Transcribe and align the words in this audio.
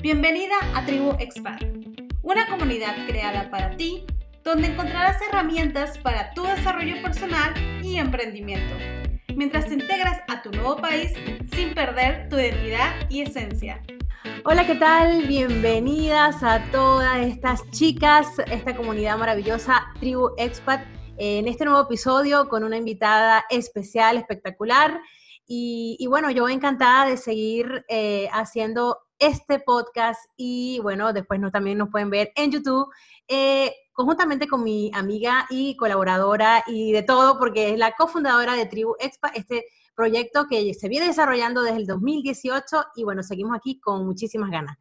Bienvenida 0.00 0.54
a 0.76 0.86
Tribu 0.86 1.16
Expat, 1.18 1.60
una 2.22 2.46
comunidad 2.48 2.94
creada 3.08 3.50
para 3.50 3.76
ti 3.76 4.06
donde 4.44 4.68
encontrarás 4.68 5.20
herramientas 5.20 5.98
para 5.98 6.32
tu 6.34 6.44
desarrollo 6.44 7.02
personal 7.02 7.52
y 7.82 7.96
emprendimiento, 7.96 8.76
mientras 9.34 9.66
te 9.66 9.74
integras 9.74 10.20
a 10.28 10.40
tu 10.40 10.52
nuevo 10.52 10.76
país 10.76 11.12
sin 11.52 11.74
perder 11.74 12.28
tu 12.28 12.36
identidad 12.36 12.94
y 13.10 13.22
esencia. 13.22 13.82
Hola, 14.44 14.64
¿qué 14.68 14.76
tal? 14.76 15.26
Bienvenidas 15.26 16.44
a 16.44 16.62
todas 16.70 17.18
estas 17.18 17.68
chicas, 17.72 18.28
esta 18.52 18.76
comunidad 18.76 19.18
maravillosa 19.18 19.84
Tribu 19.98 20.30
Expat, 20.38 20.86
en 21.16 21.48
este 21.48 21.64
nuevo 21.64 21.82
episodio 21.82 22.48
con 22.48 22.62
una 22.62 22.76
invitada 22.76 23.44
especial, 23.50 24.16
espectacular. 24.16 25.00
Y, 25.50 26.06
bueno, 26.08 26.30
yo 26.30 26.46
encantada 26.48 27.06
de 27.06 27.16
seguir 27.16 27.84
eh, 27.88 28.28
haciendo 28.32 29.07
este 29.18 29.60
podcast 29.60 30.20
y 30.36 30.80
bueno, 30.82 31.12
después 31.12 31.40
también 31.52 31.78
nos 31.78 31.90
pueden 31.90 32.10
ver 32.10 32.32
en 32.34 32.50
YouTube. 32.50 32.88
Eh, 33.26 33.74
conjuntamente 33.92 34.46
con 34.46 34.62
mi 34.62 34.90
amiga 34.94 35.46
y 35.50 35.76
colaboradora 35.76 36.62
y 36.68 36.92
de 36.92 37.02
todo, 37.02 37.38
porque 37.38 37.72
es 37.72 37.78
la 37.78 37.92
cofundadora 37.92 38.54
de 38.54 38.66
Tribu 38.66 38.94
Expa, 39.00 39.28
este 39.34 39.66
proyecto 39.96 40.46
que 40.48 40.72
se 40.72 40.88
viene 40.88 41.08
desarrollando 41.08 41.62
desde 41.62 41.78
el 41.78 41.86
2018 41.86 42.84
y 42.94 43.02
bueno, 43.02 43.24
seguimos 43.24 43.56
aquí 43.56 43.80
con 43.80 44.06
muchísimas 44.06 44.50
ganas. 44.50 44.78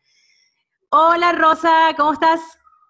Hola 0.90 1.31
Rosa, 1.31 1.95
¿cómo 1.98 2.14
estás? 2.14 2.42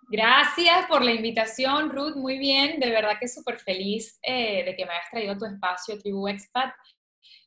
Gracias 0.09 0.85
por 0.87 1.01
la 1.01 1.13
invitación, 1.13 1.89
Ruth. 1.89 2.15
Muy 2.15 2.37
bien, 2.37 2.79
de 2.79 2.89
verdad 2.89 3.13
que 3.19 3.27
súper 3.29 3.59
feliz 3.59 4.19
eh, 4.21 4.63
de 4.65 4.75
que 4.75 4.85
me 4.85 4.91
hayas 4.91 5.09
traído 5.09 5.37
tu 5.37 5.45
espacio, 5.45 5.97
Tribu 5.97 6.27
Expat 6.27 6.73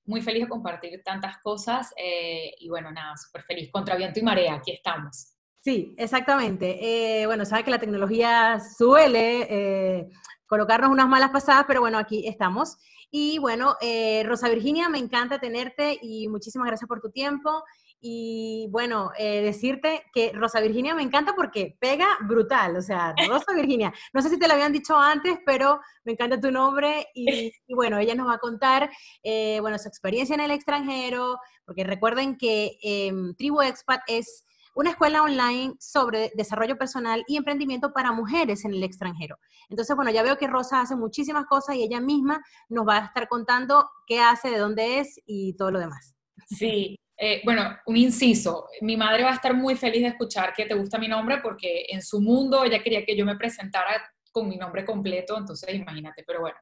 muy 0.05 0.21
feliz 0.23 0.43
de 0.43 0.49
compartir 0.49 1.03
tantas 1.05 1.39
cosas 1.39 1.93
eh, 1.97 2.53
y 2.59 2.69
bueno, 2.69 2.91
nada, 2.91 3.17
súper 3.17 3.43
feliz. 3.43 3.71
Contra 3.71 3.97
viento 3.97 4.19
y 4.19 4.23
marea, 4.23 4.55
aquí 4.55 4.73
estamos. 4.73 5.35
Sí, 5.61 5.95
exactamente. 5.99 6.79
Eh, 7.23 7.27
bueno, 7.27 7.45
sabes 7.45 7.65
que 7.65 7.71
la 7.71 7.79
tecnología 7.79 8.61
suele 8.61 9.47
eh, 9.51 10.09
colocarnos 10.47 10.91
unas 10.91 11.09
malas 11.09 11.31
pasadas, 11.31 11.65
pero 11.69 11.81
bueno, 11.81 11.99
aquí 11.99 12.27
estamos. 12.27 12.79
Y 13.11 13.39
bueno, 13.39 13.77
Rosa 14.25 14.49
Virginia, 14.49 14.89
me 14.89 14.99
encanta 14.99 15.41
tenerte 15.41 15.99
y 16.01 16.29
muchísimas 16.29 16.69
gracias 16.69 16.87
por 16.87 17.01
tu 17.01 17.11
tiempo. 17.11 17.65
Y 18.03 18.67
bueno, 18.71 19.11
eh, 19.19 19.43
decirte 19.43 20.05
que 20.15 20.33
Rosa 20.33 20.61
Virginia 20.61 20.95
me 20.95 21.03
encanta 21.03 21.35
porque 21.35 21.77
pega 21.79 22.07
brutal, 22.23 22.77
o 22.77 22.83
sea, 22.83 23.15
Rosa 23.29 23.53
Virginia. 23.55 23.93
No 24.15 24.23
sé 24.23 24.31
si 24.31 24.39
te 24.39 24.49
lo 24.49 24.55
habían 24.55 24.73
dicho 24.73 24.97
antes, 24.97 25.39
pero 25.45 25.81
me 26.05 26.13
encanta 26.13 26.41
tu 26.41 26.51
nombre 26.51 27.07
y, 27.15 27.53
bueno, 27.75 27.99
ella 27.99 28.15
nos 28.15 28.27
va 28.27 28.35
a 28.35 28.39
contar, 28.39 28.91
eh, 29.23 29.59
bueno, 29.61 29.79
su 29.79 29.89
experiencia 29.89 30.35
en 30.35 30.41
el 30.41 30.51
extranjero, 30.51 31.39
porque 31.67 31.85
recuerden 31.85 32.39
que 32.39 32.79
em, 32.83 33.35
Tribu 33.35 33.61
Expat 33.61 34.01
es 34.07 34.47
una 34.75 34.91
escuela 34.91 35.23
online 35.23 35.75
sobre 35.79 36.33
desarrollo 36.35 36.79
personal 36.79 37.25
y 37.27 37.37
emprendimiento 37.37 37.93
para 37.93 38.13
mujeres 38.13 38.65
en 38.65 38.73
el 38.73 38.83
extranjero. 38.83 39.37
Entonces, 39.69 39.95
bueno, 39.95 40.11
ya 40.11 40.23
veo 40.23 40.39
que 40.39 40.47
Rosa 40.47 40.81
hace 40.81 40.97
muchísimas 40.97 41.45
cosas 41.47 41.77
y 41.77 41.83
ella 41.83 42.01
misma 42.01 42.43
nos 42.69 42.87
va 42.87 42.97
a 42.97 43.05
estar 43.07 43.29
contando 43.29 43.91
qué 44.07 44.21
hace, 44.21 44.51
de 44.51 44.59
dónde 44.59 45.01
es 45.01 45.21
y 45.27 45.55
todo 45.55 45.71
lo 45.71 45.81
demás. 45.81 46.15
Sí, 46.47 46.99
eh, 47.23 47.43
bueno, 47.45 47.77
un 47.85 47.99
inciso, 47.99 48.67
mi 48.81 48.97
madre 48.97 49.23
va 49.25 49.33
a 49.33 49.35
estar 49.35 49.53
muy 49.53 49.77
feliz 49.77 50.01
de 50.01 50.09
escuchar 50.09 50.55
que 50.55 50.65
te 50.65 50.73
gusta 50.73 50.97
mi 50.97 51.07
nombre 51.07 51.37
porque 51.43 51.85
en 51.91 52.01
su 52.01 52.19
mundo 52.19 52.65
ella 52.65 52.83
quería 52.83 53.05
que 53.05 53.15
yo 53.15 53.27
me 53.27 53.37
presentara 53.37 54.03
con 54.33 54.49
mi 54.49 54.57
nombre 54.57 54.87
completo, 54.87 55.37
entonces 55.37 55.75
imagínate, 55.75 56.25
pero 56.27 56.41
bueno, 56.41 56.57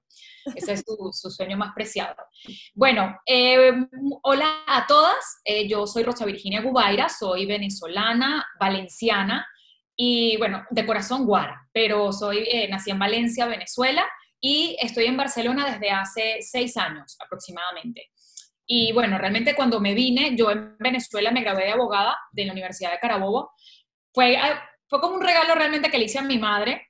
ese 0.56 0.72
es 0.72 0.84
su, 0.84 1.30
sueño 1.30 1.56
más 1.56 1.72
preciado. 1.76 2.16
Bueno, 2.74 3.20
eh, 3.24 3.70
hola 4.24 4.64
a 4.66 4.84
todas, 4.88 5.40
eh, 5.44 5.68
yo 5.68 5.86
soy 5.86 6.02
Rosa 6.02 6.24
Virginia 6.24 6.60
Gubaira, 6.60 7.08
soy 7.08 7.46
venezolana, 7.46 8.44
valenciana 8.58 9.46
y 9.94 10.36
bueno, 10.38 10.64
de 10.70 10.84
corazón 10.84 11.24
guara, 11.24 11.68
pero 11.72 12.12
soy, 12.12 12.48
nací 12.68 12.90
en 12.90 12.98
Valencia, 12.98 13.46
Venezuela 13.46 14.04
y 14.40 14.76
estoy 14.80 15.04
en 15.04 15.16
Barcelona 15.16 15.70
desde 15.70 15.90
hace 15.90 16.38
seis 16.40 16.76
años 16.76 17.16
aproximadamente. 17.20 18.10
Y 18.70 18.92
bueno, 18.92 19.16
realmente 19.16 19.56
cuando 19.56 19.80
me 19.80 19.94
vine, 19.94 20.36
yo 20.36 20.50
en 20.50 20.76
Venezuela 20.78 21.30
me 21.30 21.40
gradué 21.40 21.64
de 21.64 21.72
abogada 21.72 22.18
de 22.32 22.44
la 22.44 22.52
Universidad 22.52 22.92
de 22.92 22.98
Carabobo. 22.98 23.52
Fue, 24.12 24.36
ah, 24.36 24.62
fue 24.86 25.00
como 25.00 25.14
un 25.14 25.22
regalo 25.22 25.54
realmente 25.54 25.90
que 25.90 25.96
le 25.96 26.04
hice 26.04 26.18
a 26.18 26.22
mi 26.22 26.38
madre, 26.38 26.86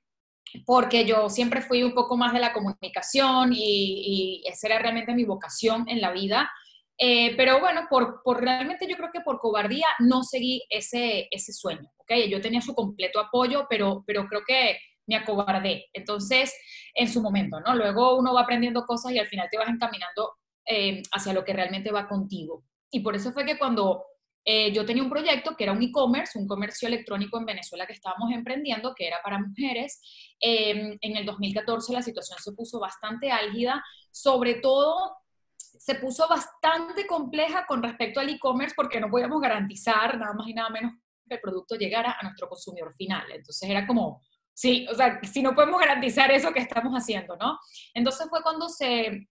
porque 0.65 1.05
yo 1.05 1.29
siempre 1.29 1.61
fui 1.61 1.81
un 1.83 1.93
poco 1.93 2.17
más 2.17 2.33
de 2.33 2.41
la 2.41 2.51
comunicación 2.51 3.51
y, 3.53 4.43
esa 4.45 4.67
era 4.67 4.79
realmente 4.79 5.13
mi 5.13 5.23
vocación 5.23 5.85
en 5.87 6.01
la 6.01 6.11
vida. 6.11 6.51
Eh, 6.97 7.33
pero 7.37 7.61
bueno, 7.61 7.87
por, 7.89 8.21
por, 8.23 8.41
realmente 8.41 8.85
yo 8.85 8.97
creo 8.97 9.11
que 9.13 9.21
por 9.21 9.39
cobardía 9.39 9.87
no 9.99 10.23
seguí 10.23 10.61
ese, 10.69 11.29
ese 11.31 11.53
sueño, 11.53 11.89
¿ok? 11.95 12.11
Yo 12.29 12.41
tenía 12.41 12.59
su 12.59 12.75
completo 12.75 13.21
apoyo, 13.21 13.67
pero, 13.69 14.03
pero 14.05 14.27
creo 14.27 14.41
que 14.45 14.77
me 15.07 15.15
acobardé. 15.15 15.85
Entonces, 15.93 16.53
en 16.93 17.07
su 17.07 17.21
momento, 17.21 17.61
¿no? 17.61 17.73
Luego 17.73 18.17
uno 18.17 18.33
va 18.33 18.41
aprendiendo 18.41 18.85
cosas 18.85 19.13
y 19.13 19.19
al 19.19 19.27
final 19.27 19.47
te 19.49 19.57
vas 19.57 19.69
encaminando 19.69 20.38
eh, 20.71 21.01
hacia 21.11 21.33
lo 21.33 21.43
que 21.43 21.51
realmente 21.51 21.91
va 21.91 22.07
contigo. 22.07 22.63
Y 22.91 22.99
por 22.99 23.15
eso 23.15 23.31
fue 23.31 23.43
que 23.43 23.57
cuando 23.57 24.05
eh, 24.45 24.71
yo 24.71 24.85
tenía 24.85 25.01
un 25.01 25.09
proyecto 25.09 25.55
que 25.55 25.63
era 25.63 25.73
un 25.73 25.81
e-commerce, 25.81 26.37
un 26.37 26.47
comercio 26.47 26.87
electrónico 26.87 27.39
en 27.39 27.45
Venezuela 27.45 27.87
que 27.87 27.93
estábamos 27.93 28.31
emprendiendo, 28.31 28.93
que 28.93 29.07
era 29.07 29.17
para 29.23 29.39
mujeres, 29.39 29.99
em, 30.39 30.95
en 31.01 31.17
el 31.17 31.25
2014 31.25 31.91
la 31.91 32.03
situación 32.03 32.37
se 32.39 32.51
puso 32.51 32.79
bastante 32.79 33.31
álgida, 33.31 33.83
sobre 34.11 34.55
todo 34.55 35.17
se 35.57 35.95
puso 35.95 36.27
bastante 36.27 37.07
compleja 37.07 37.65
con 37.65 37.81
respecto 37.81 38.19
al 38.19 38.29
e-commerce 38.29 38.75
porque 38.75 38.99
no 38.99 39.09
podíamos 39.09 39.41
garantizar 39.41 40.19
nada 40.19 40.33
más 40.33 40.47
y 40.47 40.53
nada 40.53 40.69
menos 40.69 40.93
que 41.27 41.33
el 41.35 41.41
producto 41.41 41.73
llegara 41.75 42.15
a 42.19 42.23
nuestro 42.23 42.47
consumidor 42.47 42.93
final. 42.93 43.25
Entonces 43.31 43.67
era 43.67 43.87
como, 43.87 44.21
sí, 44.53 44.85
o 44.87 44.93
sea, 44.93 45.19
si 45.23 45.41
no 45.41 45.55
podemos 45.55 45.79
garantizar 45.79 46.29
eso 46.29 46.53
que 46.53 46.59
estamos 46.59 46.93
haciendo, 46.93 47.35
¿no? 47.37 47.57
Entonces 47.95 48.27
fue 48.29 48.43
cuando 48.43 48.69
se 48.69 49.27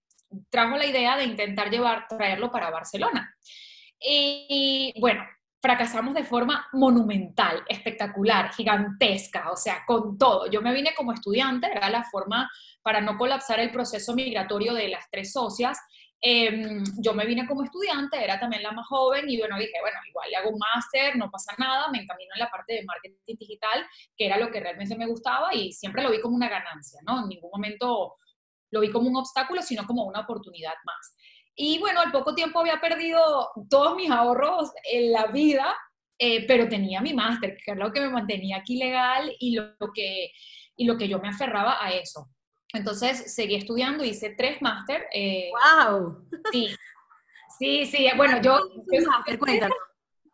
trajo 0.51 0.77
la 0.77 0.87
idea 0.87 1.17
de 1.17 1.25
intentar 1.25 1.71
llevar, 1.71 2.07
traerlo 2.09 2.51
para 2.51 2.71
Barcelona. 2.71 3.35
Y 4.01 4.95
bueno, 5.01 5.25
fracasamos 5.61 6.15
de 6.15 6.25
forma 6.25 6.67
monumental, 6.73 7.65
espectacular, 7.69 8.53
gigantesca, 8.55 9.51
o 9.51 9.57
sea, 9.57 9.85
con 9.87 10.17
todo. 10.17 10.51
Yo 10.51 10.63
me 10.63 10.73
vine 10.73 10.95
como 10.97 11.13
estudiante, 11.13 11.71
era 11.71 11.91
la 11.91 12.05
forma 12.05 12.49
para 12.83 13.01
no 13.01 13.17
colapsar 13.17 13.61
el 13.61 13.73
proceso 13.73 14.15
migratorio 14.15 14.75
de 14.75 14.89
las 14.89 15.11
tres 15.11 15.33
socias. 15.33 15.79
Em, 16.21 16.83
yo 16.99 17.15
me 17.15 17.27
vine 17.27 17.47
como 17.47 17.63
estudiante, 17.63 18.23
era 18.23 18.41
también 18.41 18.63
la 18.63 18.73
más 18.73 18.87
joven 18.89 19.29
y 19.29 19.39
bueno, 19.39 19.57
dije, 19.57 19.81
bueno, 19.81 19.99
igual 20.09 20.31
le 20.31 20.37
hago 20.37 20.51
un 20.51 20.59
máster, 20.59 21.17
no 21.17 21.31
pasa 21.31 21.55
nada, 21.59 21.89
me 21.93 21.99
encamino 21.99 22.31
en 22.35 22.41
la 22.41 22.51
parte 22.51 22.75
de 22.75 22.85
marketing 22.85 23.37
digital, 23.39 23.87
que 24.17 24.27
era 24.27 24.37
lo 24.37 24.51
que 24.51 24.59
realmente 24.59 24.97
me 24.97 25.07
gustaba 25.07 25.55
y 25.55 25.73
siempre 25.73 26.03
lo 26.03 26.11
vi 26.11 26.21
como 26.21 26.35
una 26.35 26.49
ganancia, 26.49 27.01
¿no? 27.07 27.23
En 27.23 27.29
ningún 27.29 27.51
momento 27.53 28.17
lo 28.71 28.81
vi 28.81 28.91
como 28.91 29.09
un 29.09 29.17
obstáculo, 29.17 29.63
sino 29.63 29.87
como 29.87 30.05
una 30.05 30.21
oportunidad 30.21 30.75
más. 30.85 31.15
Y 31.55 31.79
bueno, 31.79 32.01
al 32.01 32.13
poco 32.13 32.35
tiempo 32.35 32.61
había 32.61 32.81
perdido 32.81 33.51
todos 33.69 33.97
mis 33.97 34.11
ahorros 34.11 34.71
en 34.85 35.13
la 35.13 35.27
vida, 35.27 35.77
eh, 36.19 36.47
pero 36.47 36.69
tenía 36.69 37.01
mi 37.01 37.15
máster, 37.15 37.57
que 37.57 37.73
era 37.73 37.85
lo 37.85 37.93
que 37.93 38.01
me 38.01 38.11
mantenía 38.11 38.59
aquí 38.59 38.77
legal 38.77 39.35
y 39.39 39.57
lo, 39.57 39.75
que, 39.93 40.33
y 40.77 40.85
lo 40.85 40.97
que 40.97 41.09
yo 41.09 41.19
me 41.19 41.29
aferraba 41.29 41.85
a 41.85 41.93
eso. 41.93 42.29
Entonces 42.73 43.35
seguí 43.35 43.57
estudiando, 43.57 44.05
hice 44.05 44.35
tres 44.37 44.61
máster. 44.63 45.07
¡Wow! 45.13 46.29
Eh, 46.33 46.49
sí, 46.53 46.77
sí, 47.59 47.87
sí. 47.87 48.09
Bueno, 48.17 48.41
yo... 48.41 48.61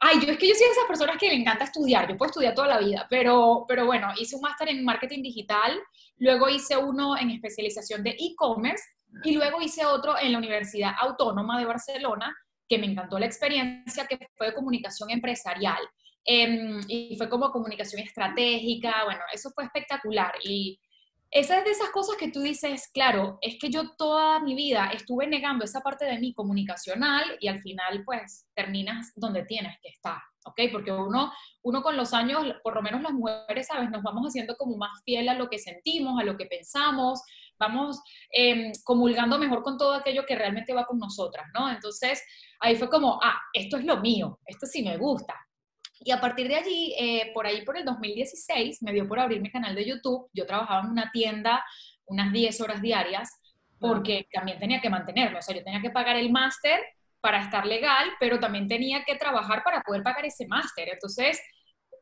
Ay, 0.01 0.21
yo 0.21 0.31
es 0.31 0.39
que 0.39 0.49
yo 0.49 0.55
soy 0.55 0.67
de 0.67 0.73
esas 0.73 0.87
personas 0.87 1.17
que 1.17 1.29
le 1.29 1.37
encanta 1.37 1.65
estudiar, 1.65 2.07
yo 2.07 2.19
puedo 2.19 2.29
estudiar 2.29 2.55
toda 2.55 2.69
la 2.69 2.79
vida, 2.79 3.07
pero, 3.09 3.65
pero 3.67 3.87
bueno, 3.87 4.09
hice 4.19 4.37
un 4.37 4.43
máster 4.43 4.69
en 4.69 4.85
marketing 4.85 5.23
digital, 5.23 5.81
luego 6.19 6.49
hice 6.49 6.77
uno 6.77 7.17
en 7.17 7.31
especialización 7.31 8.03
de 8.03 8.11
e-commerce 8.11 8.85
y 9.23 9.35
luego 9.35 9.61
hice 9.61 9.85
otro 9.87 10.19
en 10.19 10.33
la 10.33 10.39
Universidad 10.39 10.93
Autónoma 10.99 11.59
de 11.59 11.67
Barcelona, 11.67 12.35
que 12.69 12.79
me 12.79 12.87
encantó 12.87 13.19
la 13.19 13.27
experiencia, 13.27 14.07
que 14.07 14.19
fue 14.37 14.49
de 14.49 14.55
comunicación 14.55 15.11
empresarial. 15.11 15.81
Em, 16.25 16.81
y 16.89 17.17
fue 17.17 17.29
como 17.29 17.51
comunicación 17.51 18.03
estratégica, 18.03 19.05
bueno, 19.05 19.21
eso 19.33 19.51
fue 19.51 19.65
espectacular. 19.65 20.33
Y 20.43 20.81
esa 21.31 21.59
es 21.59 21.65
de 21.65 21.73
esas 21.73 21.91
cosas 21.91 22.17
que 22.17 22.31
tú 22.31 22.41
dices, 22.41 22.89
claro, 22.93 23.39
es 23.43 23.59
que 23.61 23.69
yo 23.69 23.95
toda 23.97 24.41
mi 24.41 24.55
vida 24.55 24.91
estuve 24.95 25.27
negando 25.27 25.65
esa 25.65 25.81
parte 25.81 26.05
de 26.05 26.19
mí 26.19 26.33
comunicacional 26.33 27.37
y 27.41 27.49
al 27.49 27.61
final 27.61 28.05
pues 28.05 28.47
terminas 28.55 29.13
donde 29.17 29.45
tienes 29.45 29.77
que 29.83 29.89
estar, 29.89 30.19
¿ok? 30.45 30.61
Porque 30.73 30.93
uno, 30.93 31.33
uno 31.63 31.83
con 31.83 31.97
los 31.97 32.13
años, 32.13 32.45
por 32.63 32.75
lo 32.75 32.83
menos 32.83 33.03
las 33.03 33.13
mujeres, 33.13 33.67
¿sabes? 33.67 33.91
Nos 33.91 34.03
vamos 34.03 34.27
haciendo 34.27 34.57
como 34.57 34.77
más 34.77 35.03
fiel 35.05 35.29
a 35.29 35.35
lo 35.35 35.49
que 35.49 35.59
sentimos, 35.59 36.21
a 36.21 36.25
lo 36.25 36.37
que 36.37 36.47
pensamos, 36.47 37.23
vamos 37.59 38.01
eh, 38.31 38.73
comulgando 38.85 39.39
mejor 39.39 39.63
con 39.63 39.79
todo 39.79 39.95
aquello 39.95 40.25
que 40.27 40.37
realmente 40.37 40.73
va 40.73 40.87
con 40.87 40.99
nosotras, 40.99 41.47
¿no? 41.55 41.71
Entonces 41.71 42.23
ahí 42.61 42.77
fue 42.77 42.89
como, 42.89 43.19
ah, 43.23 43.41
esto 43.53 43.77
es 43.77 43.85
lo 43.85 43.99
mío, 43.99 44.39
esto 44.47 44.67
sí 44.67 44.83
me 44.83 44.97
gusta, 44.97 45.35
y 46.01 46.11
a 46.11 46.21
partir 46.21 46.49
de 46.49 46.57
allí, 46.57 46.95
eh, 46.99 47.31
por 47.33 47.47
ahí 47.47 47.63
por 47.65 47.79
el 47.79 47.85
2016, 47.85 48.83
me 48.83 48.93
dio 48.93 49.09
por 49.09 49.19
abrir 49.19 49.41
mi 49.41 49.51
canal 49.51 49.75
de 49.75 49.87
YouTube. 49.87 50.29
Yo 50.35 50.47
trabajaba 50.47 50.83
en 50.83 50.91
una 50.91 51.11
tienda 51.11 51.65
unas 52.07 52.31
10 52.31 52.61
horas 52.61 52.83
diarias 52.83 53.31
porque 53.79 54.29
también 54.31 54.59
tenía 54.59 54.81
que 54.81 54.91
mantenerme. 54.91 55.39
O 55.39 55.43
sea, 55.43 55.57
yo 55.57 55.65
tenía 55.65 55.81
que 55.81 55.91
pagar 55.91 56.17
el 56.17 56.31
máster 56.31 56.81
para 57.25 57.41
estar 57.41 57.65
legal, 57.65 58.11
pero 58.21 58.39
también 58.39 58.69
tenía 58.69 59.03
que 59.03 59.15
trabajar 59.15 59.63
para 59.65 59.81
poder 59.81 60.03
pagar 60.03 60.27
ese 60.27 60.47
máster. 60.47 60.91
Entonces, 60.93 61.41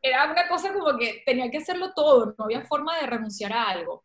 era 0.03 0.29
una 0.29 0.49
cosa 0.49 0.73
como 0.73 0.99
que 0.99 1.23
tenía 1.25 1.49
que 1.49 1.59
hacerlo 1.59 1.93
todo, 1.95 2.35
no 2.37 2.45
había 2.45 2.65
forma 2.65 2.99
de 2.99 3.07
renunciar 3.07 3.53
a 3.53 3.69
algo. 3.69 4.05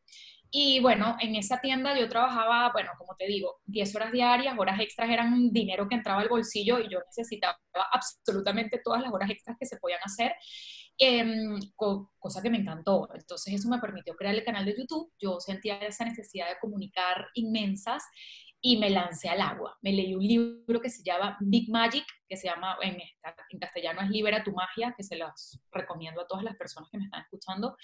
Y 0.51 0.79
bueno, 0.79 1.17
en 1.19 1.35
esa 1.35 1.59
tienda 1.59 1.97
yo 1.99 2.07
trabajaba, 2.07 2.71
bueno, 2.71 2.91
como 2.99 3.15
te 3.15 3.25
digo, 3.25 3.61
10 3.65 3.95
horas 3.95 4.11
diarias, 4.11 4.55
horas 4.59 4.79
extras 4.79 5.09
eran 5.09 5.51
dinero 5.51 5.87
que 5.89 5.95
entraba 5.95 6.21
al 6.21 6.29
bolsillo 6.29 6.77
y 6.79 6.87
yo 6.87 6.99
necesitaba 7.07 7.57
absolutamente 7.91 8.79
todas 8.83 9.01
las 9.01 9.11
horas 9.11 9.31
extras 9.31 9.57
que 9.59 9.65
se 9.65 9.77
podían 9.77 9.99
hacer, 10.03 10.33
eh, 10.99 11.25
cosa 11.75 12.43
que 12.43 12.51
me 12.51 12.59
encantó. 12.59 13.09
Entonces 13.15 13.55
eso 13.55 13.69
me 13.69 13.79
permitió 13.79 14.15
crear 14.15 14.35
el 14.35 14.43
canal 14.43 14.65
de 14.65 14.75
YouTube. 14.77 15.11
Yo 15.19 15.39
sentía 15.39 15.77
esa 15.79 16.05
necesidad 16.05 16.47
de 16.47 16.59
comunicar 16.61 17.25
inmensas 17.33 18.03
y 18.61 18.77
me 18.77 18.89
lancé 18.89 19.29
al 19.29 19.41
agua. 19.41 19.77
Me 19.81 19.91
leí 19.91 20.15
un 20.15 20.23
libro 20.23 20.81
que 20.81 20.89
se 20.89 21.03
llama 21.03 21.37
Big 21.39 21.69
Magic, 21.69 22.05
que 22.27 22.37
se 22.37 22.47
llama, 22.47 22.77
en, 22.81 22.97
castellano 23.59 24.01
es 24.01 24.09
Libera 24.09 24.43
tu 24.43 24.51
magia, 24.51 24.93
que 24.95 25.03
se 25.03 25.17
los 25.17 25.59
recomiendo 25.71 26.21
a 26.21 26.27
todas 26.27 26.43
las 26.43 26.55
personas 26.55 26.89
que 26.91 26.97
me 26.97 27.05
están 27.05 27.21
escuchando. 27.21 27.77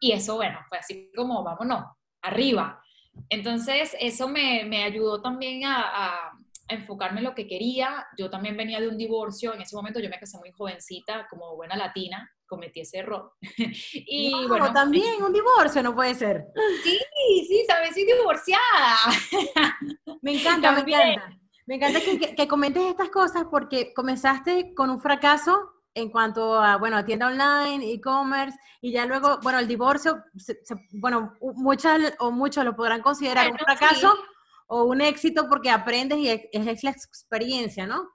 Y 0.00 0.12
eso, 0.12 0.36
bueno, 0.36 0.58
fue 0.68 0.78
así 0.78 1.10
como, 1.16 1.42
vámonos, 1.42 1.84
arriba. 2.22 2.82
Entonces, 3.28 3.96
eso 3.98 4.28
me, 4.28 4.64
me 4.64 4.84
ayudó 4.84 5.20
también 5.20 5.62
a, 5.64 6.32
enfocarme 6.68 7.20
en 7.20 7.24
lo 7.24 7.34
que 7.34 7.46
quería. 7.46 8.06
Yo 8.16 8.30
también 8.30 8.56
venía 8.56 8.80
de 8.80 8.88
un 8.88 8.96
divorcio, 8.96 9.54
en 9.54 9.62
ese 9.62 9.74
momento 9.74 10.00
yo 10.00 10.08
me 10.08 10.18
casé 10.18 10.38
muy 10.38 10.52
jovencita, 10.52 11.26
como 11.28 11.56
buena 11.56 11.76
latina, 11.76 12.30
cometí 12.46 12.80
ese 12.80 12.98
error. 12.98 13.32
y 13.92 14.32
bueno, 14.46 14.72
también 14.72 15.22
un 15.22 15.32
divorcio 15.32 15.82
no 15.82 15.94
puede 15.94 16.14
ser. 16.14 16.46
Sí, 16.84 16.98
sí, 17.48 17.64
sabes, 17.66 17.94
soy 17.94 18.04
divorciada. 18.04 18.96
me 20.22 20.38
encanta, 20.38 20.72
me 20.72 20.80
encanta. 20.80 21.38
Me 21.66 21.74
encanta 21.74 22.00
que, 22.00 22.34
que, 22.34 22.48
comentes 22.48 22.82
estas 22.82 23.10
cosas 23.10 23.44
porque 23.50 23.92
comenzaste 23.92 24.72
con 24.74 24.88
un 24.88 25.02
fracaso 25.02 25.74
en 25.92 26.10
cuanto 26.10 26.54
a, 26.54 26.76
bueno, 26.78 27.04
tienda 27.04 27.26
online, 27.26 27.92
e-commerce, 27.92 28.58
y 28.80 28.92
ya 28.92 29.04
luego, 29.04 29.38
bueno, 29.42 29.58
el 29.58 29.68
divorcio, 29.68 30.24
se, 30.36 30.58
se, 30.64 30.76
bueno, 30.92 31.34
muchas 31.40 32.14
o 32.20 32.30
muchos 32.30 32.64
lo 32.64 32.74
podrán 32.74 33.02
considerar 33.02 33.48
bueno, 33.48 33.58
un 33.60 33.76
fracaso 33.76 34.14
sí. 34.14 34.22
O 34.68 34.84
un 34.84 35.00
éxito 35.00 35.48
porque 35.48 35.70
aprendes 35.70 36.18
y 36.18 36.28
es, 36.28 36.42
es 36.52 36.84
la 36.84 36.90
experiencia, 36.90 37.86
¿no? 37.86 38.08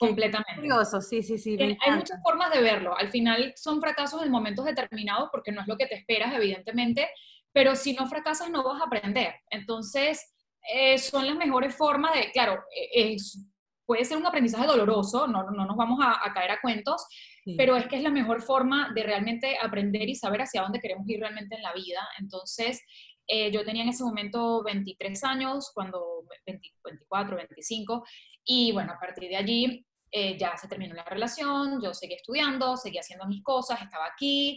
Completamente. 0.00 0.54
Curioso, 0.56 1.00
sí, 1.02 1.22
sí, 1.22 1.36
sí. 1.36 1.58
Hay 1.60 1.92
muchas 1.92 2.18
formas 2.22 2.50
de 2.50 2.62
verlo. 2.62 2.96
Al 2.96 3.10
final 3.10 3.52
son 3.54 3.80
fracasos 3.80 4.22
en 4.22 4.30
momentos 4.30 4.64
determinados 4.64 5.28
porque 5.30 5.52
no 5.52 5.60
es 5.60 5.68
lo 5.68 5.76
que 5.76 5.86
te 5.86 5.94
esperas, 5.94 6.34
evidentemente, 6.34 7.10
pero 7.52 7.76
si 7.76 7.92
no 7.92 8.06
fracasas 8.06 8.50
no 8.50 8.64
vas 8.64 8.80
a 8.80 8.86
aprender. 8.86 9.34
Entonces, 9.50 10.34
eh, 10.72 10.96
son 10.98 11.26
las 11.26 11.36
mejores 11.36 11.74
formas 11.76 12.14
de, 12.14 12.30
claro, 12.32 12.64
eh, 12.74 13.12
es, 13.14 13.46
puede 13.84 14.06
ser 14.06 14.16
un 14.16 14.26
aprendizaje 14.26 14.66
doloroso, 14.66 15.26
no, 15.26 15.50
no 15.50 15.66
nos 15.66 15.76
vamos 15.76 15.98
a, 16.02 16.26
a 16.26 16.32
caer 16.32 16.52
a 16.52 16.60
cuentos, 16.62 17.04
sí. 17.44 17.54
pero 17.58 17.76
es 17.76 17.86
que 17.86 17.96
es 17.96 18.02
la 18.02 18.10
mejor 18.10 18.40
forma 18.40 18.92
de 18.94 19.02
realmente 19.02 19.58
aprender 19.60 20.08
y 20.08 20.14
saber 20.14 20.40
hacia 20.40 20.62
dónde 20.62 20.80
queremos 20.80 21.06
ir 21.10 21.20
realmente 21.20 21.56
en 21.56 21.62
la 21.62 21.74
vida. 21.74 22.08
Entonces, 22.18 22.80
eh, 23.26 23.50
yo 23.50 23.64
tenía 23.64 23.82
en 23.82 23.90
ese 23.90 24.02
momento 24.02 24.62
23 24.64 25.24
años, 25.24 25.70
cuando 25.74 26.24
20, 26.46 26.72
24, 26.84 27.36
25, 27.36 28.04
y 28.44 28.72
bueno, 28.72 28.92
a 28.92 28.98
partir 28.98 29.28
de 29.28 29.36
allí 29.36 29.86
eh, 30.10 30.36
ya 30.36 30.56
se 30.56 30.68
terminó 30.68 30.94
la 30.94 31.04
relación, 31.04 31.80
yo 31.82 31.94
seguí 31.94 32.14
estudiando, 32.14 32.76
seguí 32.76 32.98
haciendo 32.98 33.26
mis 33.26 33.42
cosas, 33.42 33.80
estaba 33.80 34.06
aquí, 34.06 34.56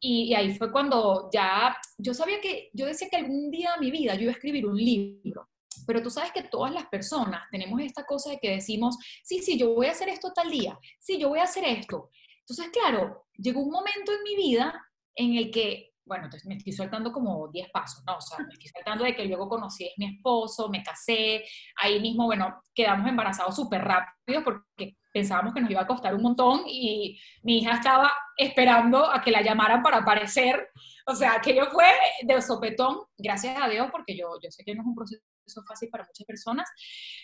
y, 0.00 0.24
y, 0.24 0.34
ahí 0.34 0.54
fue 0.54 0.70
cuando 0.70 1.30
ya, 1.32 1.76
yo 1.96 2.12
sabía 2.12 2.40
que, 2.40 2.70
yo 2.74 2.86
decía 2.86 3.08
que 3.08 3.16
algún 3.16 3.50
día 3.50 3.72
de 3.74 3.80
mi 3.80 3.90
vida 3.90 4.14
yo 4.14 4.22
iba 4.22 4.32
a 4.32 4.34
escribir 4.34 4.66
un 4.66 4.76
libro, 4.76 5.48
pero 5.86 6.02
tú 6.02 6.10
sabes 6.10 6.32
que 6.32 6.42
todas 6.42 6.72
las 6.72 6.86
personas 6.86 7.42
tenemos 7.50 7.80
esta 7.80 8.04
cosa 8.04 8.30
de 8.30 8.38
que 8.38 8.50
decimos, 8.50 8.96
sí, 9.22 9.40
sí, 9.40 9.58
yo 9.58 9.74
voy 9.74 9.86
a 9.86 9.92
hacer 9.92 10.08
esto 10.08 10.32
tal 10.32 10.50
día, 10.50 10.78
sí, 11.00 11.18
yo 11.18 11.28
voy 11.28 11.38
a 11.38 11.44
hacer 11.44 11.64
esto. 11.64 12.10
Entonces, 12.40 12.68
claro, 12.72 13.26
llegó 13.36 13.62
un 13.62 13.70
momento 13.70 14.12
en 14.12 14.22
mi 14.22 14.36
vida 14.36 14.86
en 15.14 15.36
el 15.36 15.50
que, 15.50 15.93
bueno, 16.04 16.24
entonces 16.24 16.46
me 16.46 16.56
estoy 16.56 16.72
saltando 16.72 17.12
como 17.12 17.48
10 17.48 17.70
pasos, 17.70 18.02
¿no? 18.06 18.16
O 18.16 18.20
sea, 18.20 18.38
me 18.38 18.52
estoy 18.52 18.68
saltando 18.68 19.04
de 19.04 19.14
que 19.14 19.24
luego 19.24 19.48
conocí 19.48 19.86
a 19.86 19.92
mi 19.96 20.16
esposo, 20.16 20.68
me 20.68 20.82
casé, 20.82 21.44
ahí 21.76 22.00
mismo, 22.00 22.26
bueno, 22.26 22.62
quedamos 22.74 23.08
embarazados 23.08 23.56
súper 23.56 23.82
rápido 23.82 24.44
porque 24.44 24.96
pensábamos 25.12 25.54
que 25.54 25.60
nos 25.60 25.70
iba 25.70 25.82
a 25.82 25.86
costar 25.86 26.14
un 26.14 26.22
montón 26.22 26.62
y 26.66 27.20
mi 27.42 27.58
hija 27.58 27.74
estaba 27.74 28.12
esperando 28.36 29.10
a 29.10 29.22
que 29.22 29.30
la 29.30 29.42
llamaran 29.42 29.82
para 29.82 29.98
aparecer. 29.98 30.68
O 31.06 31.14
sea, 31.14 31.34
aquello 31.34 31.66
fue 31.70 31.86
de 32.22 32.42
sopetón, 32.42 32.98
gracias 33.16 33.56
a 33.60 33.68
Dios, 33.68 33.88
porque 33.92 34.16
yo, 34.16 34.38
yo 34.42 34.50
sé 34.50 34.64
que 34.64 34.74
no 34.74 34.82
es 34.82 34.86
un 34.86 34.94
proceso 34.94 35.22
eso 35.46 35.60
es 35.60 35.66
fácil 35.66 35.88
para 35.90 36.04
muchas 36.04 36.26
personas. 36.26 36.70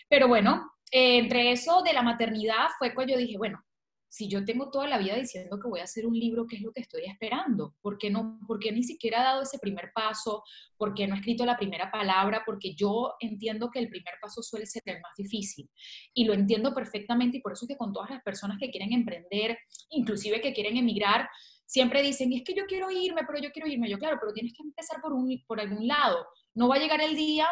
Pero 0.08 0.28
bueno, 0.28 0.72
eh, 0.90 1.18
entre 1.18 1.52
eso 1.52 1.82
de 1.82 1.92
la 1.92 2.02
maternidad 2.02 2.68
fue 2.78 2.94
cuando 2.94 3.14
yo 3.14 3.18
dije, 3.18 3.38
bueno, 3.38 3.62
si 4.10 4.28
yo 4.28 4.44
tengo 4.44 4.70
toda 4.70 4.88
la 4.88 4.98
vida 4.98 5.14
diciendo 5.14 5.60
que 5.60 5.68
voy 5.68 5.78
a 5.78 5.84
hacer 5.84 6.04
un 6.04 6.18
libro, 6.18 6.44
¿qué 6.48 6.56
es 6.56 6.62
lo 6.62 6.72
que 6.72 6.80
estoy 6.80 7.04
esperando? 7.04 7.76
¿Por 7.80 7.96
qué, 7.96 8.10
no, 8.10 8.40
por 8.46 8.58
qué 8.58 8.72
ni 8.72 8.82
siquiera 8.82 9.20
he 9.20 9.24
dado 9.24 9.42
ese 9.42 9.60
primer 9.60 9.92
paso? 9.94 10.42
¿Por 10.76 10.94
qué 10.94 11.06
no 11.06 11.14
he 11.14 11.18
escrito 11.18 11.46
la 11.46 11.56
primera 11.56 11.92
palabra? 11.92 12.42
Porque 12.44 12.74
yo 12.74 13.14
entiendo 13.20 13.70
que 13.70 13.78
el 13.78 13.88
primer 13.88 14.14
paso 14.20 14.42
suele 14.42 14.66
ser 14.66 14.82
el 14.86 15.00
más 15.00 15.12
difícil. 15.16 15.70
Y 16.12 16.24
lo 16.24 16.34
entiendo 16.34 16.74
perfectamente 16.74 17.36
y 17.36 17.40
por 17.40 17.52
eso 17.52 17.66
es 17.66 17.68
que 17.68 17.76
con 17.76 17.92
todas 17.92 18.10
las 18.10 18.22
personas 18.24 18.58
que 18.58 18.70
quieren 18.70 18.92
emprender, 18.92 19.56
inclusive 19.90 20.40
que 20.40 20.52
quieren 20.52 20.76
emigrar, 20.76 21.28
siempre 21.64 22.02
dicen, 22.02 22.32
es 22.32 22.42
que 22.42 22.52
yo 22.52 22.66
quiero 22.66 22.90
irme, 22.90 23.22
pero 23.24 23.38
yo 23.38 23.52
quiero 23.52 23.68
irme. 23.68 23.88
Yo, 23.88 23.96
claro, 23.96 24.16
pero 24.20 24.32
tienes 24.32 24.52
que 24.54 24.64
empezar 24.64 25.00
por, 25.00 25.12
un, 25.12 25.40
por 25.46 25.60
algún 25.60 25.86
lado. 25.86 26.26
No 26.52 26.66
va 26.66 26.74
a 26.74 26.80
llegar 26.80 27.00
el 27.00 27.14
día 27.14 27.46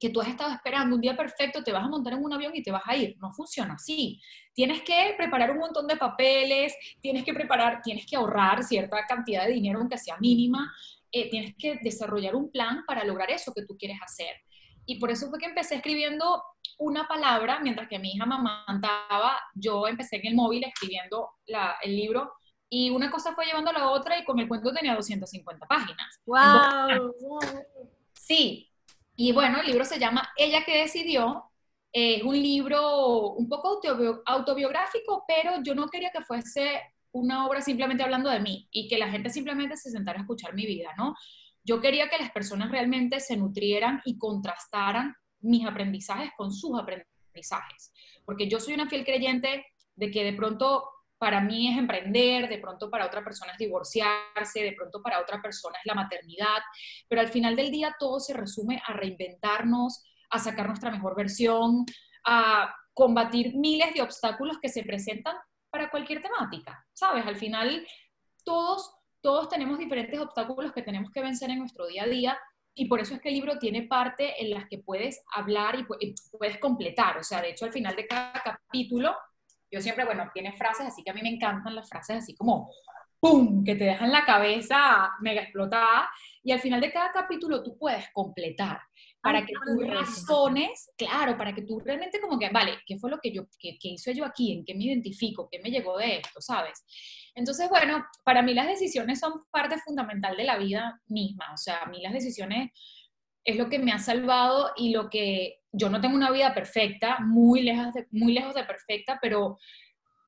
que 0.00 0.08
tú 0.08 0.20
has 0.22 0.28
estado 0.28 0.52
esperando 0.52 0.96
un 0.96 1.02
día 1.02 1.14
perfecto, 1.14 1.62
te 1.62 1.72
vas 1.72 1.84
a 1.84 1.88
montar 1.88 2.14
en 2.14 2.24
un 2.24 2.32
avión 2.32 2.56
y 2.56 2.62
te 2.62 2.72
vas 2.72 2.82
a 2.86 2.96
ir. 2.96 3.16
No 3.20 3.32
funciona 3.32 3.74
así. 3.74 4.18
Tienes 4.54 4.80
que 4.80 5.14
preparar 5.16 5.50
un 5.50 5.58
montón 5.58 5.86
de 5.86 5.96
papeles, 5.96 6.74
tienes 7.02 7.22
que 7.22 7.34
preparar, 7.34 7.82
tienes 7.82 8.06
que 8.06 8.16
ahorrar 8.16 8.64
cierta 8.64 9.04
cantidad 9.06 9.46
de 9.46 9.52
dinero, 9.52 9.78
aunque 9.78 9.98
sea 9.98 10.16
mínima. 10.18 10.72
Eh, 11.12 11.28
tienes 11.28 11.54
que 11.58 11.78
desarrollar 11.82 12.34
un 12.34 12.50
plan 12.50 12.82
para 12.86 13.04
lograr 13.04 13.30
eso 13.30 13.52
que 13.54 13.66
tú 13.66 13.76
quieres 13.76 13.98
hacer. 14.02 14.34
Y 14.86 14.98
por 14.98 15.10
eso 15.10 15.28
fue 15.28 15.38
que 15.38 15.46
empecé 15.46 15.74
escribiendo 15.76 16.42
una 16.78 17.06
palabra, 17.06 17.60
mientras 17.60 17.86
que 17.86 17.98
mi 17.98 18.12
hija 18.12 18.24
me 18.24 18.36
amamantaba, 18.36 19.38
yo 19.54 19.86
empecé 19.86 20.16
en 20.16 20.28
el 20.28 20.34
móvil 20.34 20.64
escribiendo 20.64 21.28
la, 21.46 21.76
el 21.82 21.94
libro 21.94 22.32
y 22.70 22.88
una 22.88 23.10
cosa 23.10 23.34
fue 23.34 23.44
llevando 23.44 23.70
a 23.70 23.74
la 23.74 23.90
otra 23.90 24.18
y 24.18 24.24
con 24.24 24.38
el 24.38 24.48
cuento 24.48 24.72
tenía 24.72 24.94
250 24.94 25.66
páginas. 25.66 26.20
¡Wow! 26.24 27.12
Sí, 28.14 28.69
y 29.22 29.32
bueno, 29.32 29.60
el 29.60 29.66
libro 29.66 29.84
se 29.84 29.98
llama 29.98 30.32
Ella 30.34 30.64
que 30.64 30.78
decidió. 30.78 31.44
Es 31.92 32.22
un 32.22 32.40
libro 32.40 33.32
un 33.32 33.50
poco 33.50 33.78
autobiográfico, 34.24 35.24
pero 35.28 35.62
yo 35.62 35.74
no 35.74 35.88
quería 35.88 36.10
que 36.10 36.22
fuese 36.22 36.80
una 37.12 37.46
obra 37.46 37.60
simplemente 37.60 38.02
hablando 38.02 38.30
de 38.30 38.40
mí 38.40 38.66
y 38.70 38.88
que 38.88 38.96
la 38.96 39.10
gente 39.10 39.28
simplemente 39.28 39.76
se 39.76 39.90
sentara 39.90 40.20
a 40.20 40.22
escuchar 40.22 40.54
mi 40.54 40.64
vida, 40.64 40.94
¿no? 40.96 41.14
Yo 41.62 41.82
quería 41.82 42.08
que 42.08 42.16
las 42.16 42.30
personas 42.30 42.70
realmente 42.70 43.20
se 43.20 43.36
nutrieran 43.36 44.00
y 44.06 44.16
contrastaran 44.16 45.14
mis 45.40 45.66
aprendizajes 45.66 46.30
con 46.34 46.50
sus 46.50 46.80
aprendizajes, 46.80 47.92
porque 48.24 48.48
yo 48.48 48.58
soy 48.58 48.72
una 48.72 48.88
fiel 48.88 49.04
creyente 49.04 49.66
de 49.96 50.10
que 50.10 50.24
de 50.24 50.32
pronto 50.32 50.88
para 51.20 51.42
mí 51.42 51.70
es 51.70 51.78
emprender, 51.78 52.48
de 52.48 52.56
pronto 52.56 52.88
para 52.88 53.04
otra 53.04 53.22
persona 53.22 53.52
es 53.52 53.58
divorciarse, 53.58 54.62
de 54.62 54.72
pronto 54.72 55.02
para 55.02 55.20
otra 55.20 55.42
persona 55.42 55.76
es 55.78 55.84
la 55.84 55.92
maternidad, 55.92 56.62
pero 57.08 57.20
al 57.20 57.28
final 57.28 57.54
del 57.56 57.70
día 57.70 57.94
todo 57.98 58.18
se 58.20 58.32
resume 58.32 58.82
a 58.86 58.94
reinventarnos, 58.94 60.02
a 60.30 60.38
sacar 60.38 60.66
nuestra 60.66 60.90
mejor 60.90 61.14
versión, 61.14 61.84
a 62.24 62.74
combatir 62.94 63.54
miles 63.54 63.92
de 63.92 64.00
obstáculos 64.00 64.58
que 64.62 64.70
se 64.70 64.82
presentan 64.82 65.36
para 65.68 65.90
cualquier 65.90 66.22
temática, 66.22 66.86
¿sabes? 66.94 67.26
Al 67.26 67.36
final 67.36 67.86
todos, 68.42 68.90
todos 69.20 69.50
tenemos 69.50 69.78
diferentes 69.78 70.18
obstáculos 70.18 70.72
que 70.72 70.80
tenemos 70.80 71.10
que 71.10 71.20
vencer 71.20 71.50
en 71.50 71.58
nuestro 71.58 71.86
día 71.86 72.04
a 72.04 72.08
día 72.08 72.38
y 72.74 72.86
por 72.86 72.98
eso 72.98 73.12
es 73.12 73.20
que 73.20 73.28
el 73.28 73.34
libro 73.34 73.58
tiene 73.58 73.82
parte 73.82 74.42
en 74.42 74.48
las 74.48 74.66
que 74.70 74.78
puedes 74.78 75.22
hablar 75.34 75.86
y 76.00 76.14
puedes 76.30 76.56
completar, 76.56 77.18
o 77.18 77.22
sea, 77.22 77.42
de 77.42 77.50
hecho 77.50 77.66
al 77.66 77.74
final 77.74 77.94
de 77.94 78.06
cada 78.06 78.32
capítulo 78.42 79.14
yo 79.70 79.80
siempre, 79.80 80.04
bueno, 80.04 80.30
tiene 80.32 80.56
frases, 80.56 80.86
así 80.86 81.02
que 81.02 81.10
a 81.10 81.14
mí 81.14 81.22
me 81.22 81.30
encantan 81.30 81.74
las 81.74 81.88
frases 81.88 82.18
así 82.18 82.34
como 82.34 82.70
¡pum! 83.20 83.62
que 83.62 83.76
te 83.76 83.84
dejan 83.84 84.10
la 84.10 84.24
cabeza 84.24 85.10
mega 85.20 85.42
explotada. 85.42 86.10
Y 86.42 86.52
al 86.52 86.60
final 86.60 86.80
de 86.80 86.90
cada 86.90 87.12
capítulo 87.12 87.62
tú 87.62 87.76
puedes 87.78 88.10
completar 88.12 88.80
para 89.20 89.44
que 89.44 89.52
tú 89.52 89.80
razones, 89.82 90.90
claro, 90.96 91.36
para 91.36 91.54
que 91.54 91.62
tú 91.62 91.78
realmente 91.78 92.20
como 92.20 92.38
que, 92.38 92.48
vale, 92.48 92.78
¿qué 92.86 92.98
fue 92.98 93.10
lo 93.10 93.18
que 93.18 93.30
yo, 93.30 93.44
qué, 93.58 93.76
qué 93.78 93.88
hice 93.88 94.14
yo 94.14 94.24
aquí? 94.24 94.52
¿En 94.52 94.64
qué 94.64 94.74
me 94.74 94.84
identifico? 94.84 95.48
¿Qué 95.50 95.60
me 95.60 95.70
llegó 95.70 95.98
de 95.98 96.16
esto? 96.16 96.40
¿Sabes? 96.40 96.82
Entonces, 97.34 97.68
bueno, 97.68 98.06
para 98.24 98.40
mí 98.40 98.54
las 98.54 98.66
decisiones 98.66 99.20
son 99.20 99.44
parte 99.50 99.76
fundamental 99.78 100.36
de 100.36 100.44
la 100.44 100.56
vida 100.56 101.00
misma. 101.06 101.52
O 101.52 101.58
sea, 101.58 101.82
a 101.82 101.86
mí 101.86 102.00
las 102.00 102.14
decisiones 102.14 102.70
es 103.44 103.56
lo 103.56 103.68
que 103.68 103.78
me 103.78 103.92
ha 103.92 103.98
salvado 103.98 104.72
y 104.76 104.90
lo 104.90 105.10
que 105.10 105.59
yo 105.72 105.88
no 105.88 106.00
tengo 106.00 106.16
una 106.16 106.30
vida 106.30 106.52
perfecta, 106.54 107.18
muy 107.20 107.62
lejos 107.62 107.92
de, 107.94 108.06
muy 108.10 108.32
lejos 108.32 108.54
de 108.54 108.64
perfecta, 108.64 109.18
pero, 109.20 109.58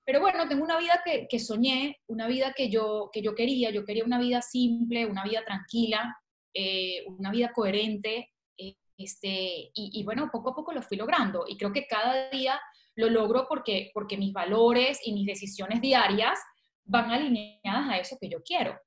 pero 0.05 0.21
bueno, 0.21 0.49
tengo 0.49 0.65
una 0.65 0.79
vida 0.79 1.03
que, 1.29 1.39
soñé, 1.39 2.01
una 2.07 2.27
vida 2.27 2.53
que 2.57 2.71
yo, 2.71 3.11
que 3.13 3.23
yo 3.23 3.35
quería, 3.35 3.71
yo 3.71 3.85
quería 3.85 4.05
una 4.05 4.19
vida 4.19 4.43
simple, 4.43 5.07
una 5.07 5.25
vida 5.25 5.45
tranquila, 5.45 6.17
eh, 6.55 7.05
una 7.07 7.31
vida 7.31 7.53
coherente, 7.53 8.31
eh, 8.57 8.77
este, 8.97 9.29
y, 9.31 9.73
y, 9.75 10.05
bueno, 10.05 10.31
poco 10.31 10.51
a 10.51 10.55
poco 10.55 10.73
lo 10.73 10.83
fui 10.83 10.97
logrando 10.97 11.45
y 11.49 11.57
creo 11.57 11.73
que 11.73 11.87
cada 11.87 12.31
día 12.31 12.61
lo 12.95 13.09
logro 13.09 13.47
porque, 13.49 13.91
porque 13.95 14.17
mis 14.17 14.33
valores 14.33 15.01
y 15.05 15.13
mis 15.13 15.27
decisiones 15.27 15.81
diarias 15.81 16.39
van 16.85 17.11
alineadas 17.11 17.91
a 17.91 17.99
eso 17.99 18.17
que 18.21 18.29
yo 18.29 18.43
quiero. 18.43 18.79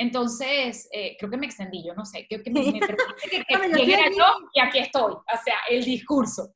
Entonces, 0.00 0.88
eh, 0.92 1.16
creo 1.18 1.28
que 1.28 1.36
me 1.36 1.46
extendí, 1.46 1.84
yo 1.84 1.92
no 1.92 2.06
sé, 2.06 2.24
creo 2.28 2.40
que 2.40 2.52
me, 2.52 2.60
me 2.70 2.78
que, 2.78 2.86
que 3.48 4.16
yo 4.16 4.24
y 4.54 4.60
aquí 4.60 4.78
estoy, 4.78 5.12
o 5.12 5.42
sea, 5.44 5.56
el 5.68 5.84
discurso. 5.84 6.52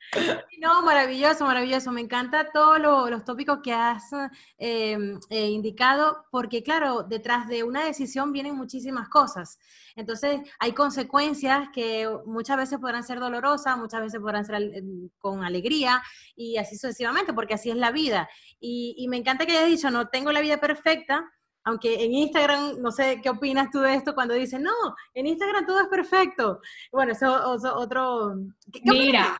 No, 0.61 0.81
maravilloso, 0.83 1.45
maravilloso, 1.45 1.91
me 1.91 2.03
encanta 2.03 2.51
todos 2.53 2.79
los 2.79 3.25
tópicos 3.25 3.59
que 3.61 3.73
has 3.73 4.13
eh, 4.59 4.97
eh, 5.29 5.49
indicado, 5.49 6.25
porque 6.31 6.63
claro, 6.63 7.03
detrás 7.03 7.49
de 7.49 7.65
una 7.65 7.85
decisión 7.85 8.33
vienen 8.33 8.55
muchísimas 8.55 9.09
cosas. 9.09 9.59
Entonces, 9.97 10.41
hay 10.61 10.73
consecuencias 10.73 11.69
que 11.75 12.09
muchas 12.25 12.57
veces 12.57 12.79
podrán 12.79 13.03
ser 13.03 13.19
dolorosas, 13.19 13.77
muchas 13.77 14.03
veces 14.03 14.21
podrán 14.21 14.45
ser 14.45 14.85
con 15.19 15.43
alegría 15.43 16.01
y 16.37 16.59
así 16.59 16.77
sucesivamente, 16.77 17.33
porque 17.33 17.55
así 17.55 17.71
es 17.71 17.77
la 17.77 17.91
vida. 17.91 18.29
Y, 18.61 18.95
y 18.97 19.09
me 19.09 19.17
encanta 19.17 19.47
que 19.47 19.59
hayas 19.59 19.69
dicho, 19.69 19.91
no 19.91 20.07
tengo 20.11 20.31
la 20.31 20.41
vida 20.41 20.59
perfecta, 20.59 21.29
aunque 21.65 22.03
en 22.05 22.13
Instagram, 22.13 22.81
no 22.81 22.91
sé 22.91 23.21
qué 23.23 23.31
opinas 23.31 23.71
tú 23.71 23.81
de 23.81 23.95
esto 23.95 24.15
cuando 24.15 24.35
dicen, 24.35 24.63
no, 24.63 24.73
en 25.15 25.27
Instagram 25.27 25.67
todo 25.67 25.81
es 25.81 25.89
perfecto. 25.89 26.61
Bueno, 26.91 27.13
eso 27.13 27.55
es 27.55 27.65
otro... 27.65 28.35
Mira, 28.85 29.39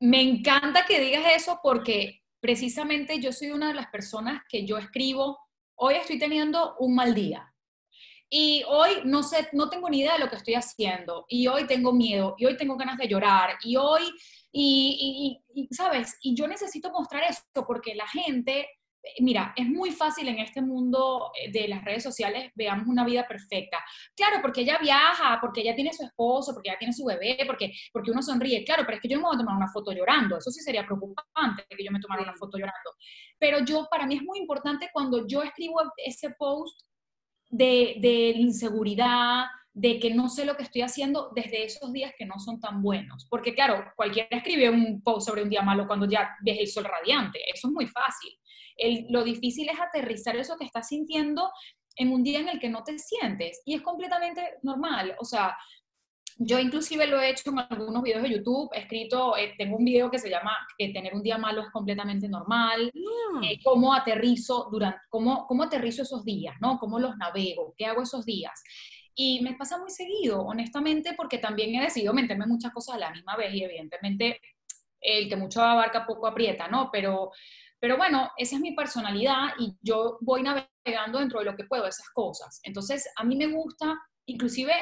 me 0.00 0.20
encanta 0.20 0.84
que 0.84 1.00
digas 1.00 1.24
eso 1.34 1.60
porque 1.62 2.22
precisamente 2.40 3.20
yo 3.20 3.32
soy 3.32 3.52
una 3.52 3.68
de 3.68 3.74
las 3.74 3.86
personas 3.88 4.42
que 4.48 4.66
yo 4.66 4.76
escribo, 4.76 5.38
hoy 5.76 5.94
estoy 5.94 6.18
teniendo 6.18 6.76
un 6.78 6.94
mal 6.94 7.14
día. 7.14 7.48
Y 8.28 8.64
hoy 8.66 9.02
no 9.04 9.22
sé, 9.22 9.48
no 9.52 9.68
tengo 9.68 9.90
ni 9.90 10.00
idea 10.00 10.14
de 10.14 10.20
lo 10.20 10.30
que 10.30 10.36
estoy 10.36 10.54
haciendo. 10.54 11.26
Y 11.28 11.48
hoy 11.48 11.66
tengo 11.66 11.92
miedo. 11.92 12.34
Y 12.38 12.46
hoy 12.46 12.56
tengo 12.56 12.76
ganas 12.76 12.96
de 12.96 13.06
llorar. 13.06 13.58
Y 13.62 13.76
hoy, 13.76 14.10
y 14.50 15.38
¿sabes? 15.70 16.16
Y 16.22 16.34
yo 16.34 16.48
necesito 16.48 16.90
mostrar 16.90 17.24
esto 17.24 17.66
porque 17.66 17.94
la 17.94 18.08
gente 18.08 18.66
mira, 19.20 19.52
es 19.56 19.66
muy 19.66 19.90
fácil 19.90 20.28
en 20.28 20.38
este 20.38 20.62
mundo 20.62 21.32
eh, 21.40 21.50
de 21.50 21.68
las 21.68 21.84
redes 21.84 22.02
sociales, 22.02 22.50
veamos 22.54 22.86
una 22.86 23.04
vida 23.04 23.26
perfecta. 23.26 23.78
Claro, 24.14 24.38
porque 24.40 24.62
ella 24.62 24.78
viaja, 24.80 25.38
porque 25.40 25.60
ella 25.62 25.74
tiene 25.74 25.92
su 25.92 26.04
esposo, 26.04 26.52
porque 26.52 26.70
ella 26.70 26.78
tiene 26.78 26.92
su 26.92 27.04
bebé, 27.04 27.38
porque, 27.46 27.72
porque 27.92 28.10
uno 28.10 28.22
sonríe. 28.22 28.64
Claro, 28.64 28.84
pero 28.84 28.96
es 28.96 29.02
que 29.02 29.08
yo 29.08 29.16
no 29.16 29.22
me 29.22 29.28
voy 29.28 29.36
a 29.36 29.38
tomar 29.38 29.56
una 29.56 29.72
foto 29.72 29.92
llorando. 29.92 30.38
Eso 30.38 30.50
sí 30.50 30.60
sería 30.60 30.84
preocupante 30.84 31.64
que 31.68 31.84
yo 31.84 31.90
me 31.90 32.00
tomara 32.00 32.22
una 32.22 32.34
foto 32.34 32.58
llorando. 32.58 32.90
Pero 33.38 33.64
yo, 33.64 33.86
para 33.90 34.06
mí 34.06 34.16
es 34.16 34.22
muy 34.22 34.38
importante 34.38 34.88
cuando 34.92 35.26
yo 35.26 35.42
escribo 35.42 35.80
ese 35.96 36.30
post 36.38 36.80
de, 37.50 37.96
de 38.00 38.30
inseguridad, 38.36 39.46
de 39.74 39.98
que 39.98 40.12
no 40.12 40.28
sé 40.28 40.44
lo 40.44 40.54
que 40.54 40.64
estoy 40.64 40.82
haciendo 40.82 41.30
desde 41.34 41.64
esos 41.64 41.92
días 41.92 42.12
que 42.16 42.26
no 42.26 42.38
son 42.38 42.60
tan 42.60 42.82
buenos. 42.82 43.26
Porque 43.28 43.54
claro, 43.54 43.84
cualquiera 43.96 44.28
escribe 44.30 44.68
un 44.68 45.02
post 45.02 45.28
sobre 45.28 45.42
un 45.42 45.48
día 45.48 45.62
malo 45.62 45.86
cuando 45.86 46.06
ya 46.06 46.36
ves 46.42 46.58
el 46.60 46.68
sol 46.68 46.84
radiante. 46.84 47.40
Eso 47.52 47.68
es 47.68 47.72
muy 47.72 47.86
fácil 47.86 48.38
lo 49.08 49.24
difícil 49.24 49.68
es 49.68 49.80
aterrizar 49.80 50.36
eso 50.36 50.56
que 50.56 50.64
estás 50.64 50.88
sintiendo 50.88 51.50
en 51.96 52.12
un 52.12 52.22
día 52.22 52.40
en 52.40 52.48
el 52.48 52.58
que 52.58 52.70
no 52.70 52.82
te 52.84 52.98
sientes. 52.98 53.62
Y 53.64 53.74
es 53.74 53.82
completamente 53.82 54.42
normal. 54.62 55.14
O 55.20 55.24
sea, 55.24 55.56
yo 56.38 56.58
inclusive 56.58 57.06
lo 57.06 57.20
he 57.20 57.30
hecho 57.30 57.50
en 57.50 57.58
algunos 57.58 58.02
videos 58.02 58.22
de 58.22 58.30
YouTube, 58.30 58.70
he 58.72 58.80
escrito, 58.80 59.36
eh, 59.36 59.54
tengo 59.58 59.76
un 59.76 59.84
video 59.84 60.10
que 60.10 60.18
se 60.18 60.30
llama 60.30 60.56
que 60.78 60.88
tener 60.88 61.14
un 61.14 61.22
día 61.22 61.38
malo 61.38 61.62
es 61.62 61.70
completamente 61.70 62.28
normal, 62.28 62.90
mm. 62.94 63.44
eh, 63.44 63.58
cómo 63.62 63.94
aterrizo 63.94 64.68
durante, 64.70 65.00
cómo, 65.08 65.46
cómo 65.46 65.64
aterrizo 65.64 66.02
esos 66.02 66.24
días, 66.24 66.56
¿no? 66.60 66.78
Cómo 66.78 66.98
los 66.98 67.16
navego, 67.16 67.74
qué 67.76 67.86
hago 67.86 68.02
esos 68.02 68.24
días. 68.24 68.62
Y 69.14 69.42
me 69.42 69.54
pasa 69.54 69.78
muy 69.78 69.90
seguido, 69.90 70.40
honestamente, 70.40 71.12
porque 71.16 71.38
también 71.38 71.74
he 71.74 71.82
decidido 71.82 72.14
meterme 72.14 72.46
muchas 72.46 72.72
cosas 72.72 72.96
a 72.96 72.98
la 72.98 73.10
misma 73.10 73.36
vez 73.36 73.52
y 73.52 73.62
evidentemente 73.62 74.40
el 75.00 75.28
que 75.28 75.36
mucho 75.36 75.60
abarca 75.60 76.06
poco 76.06 76.26
aprieta, 76.26 76.68
¿no? 76.68 76.88
Pero 76.90 77.30
pero 77.82 77.96
bueno, 77.96 78.30
esa 78.36 78.54
es 78.54 78.62
mi 78.62 78.76
personalidad 78.76 79.54
y 79.58 79.76
yo 79.80 80.16
voy 80.20 80.44
navegando 80.44 81.18
dentro 81.18 81.40
de 81.40 81.46
lo 81.46 81.56
que 81.56 81.64
puedo, 81.64 81.84
esas 81.84 82.08
cosas. 82.10 82.60
Entonces, 82.62 83.10
a 83.16 83.24
mí 83.24 83.34
me 83.34 83.48
gusta, 83.48 84.00
inclusive, 84.26 84.72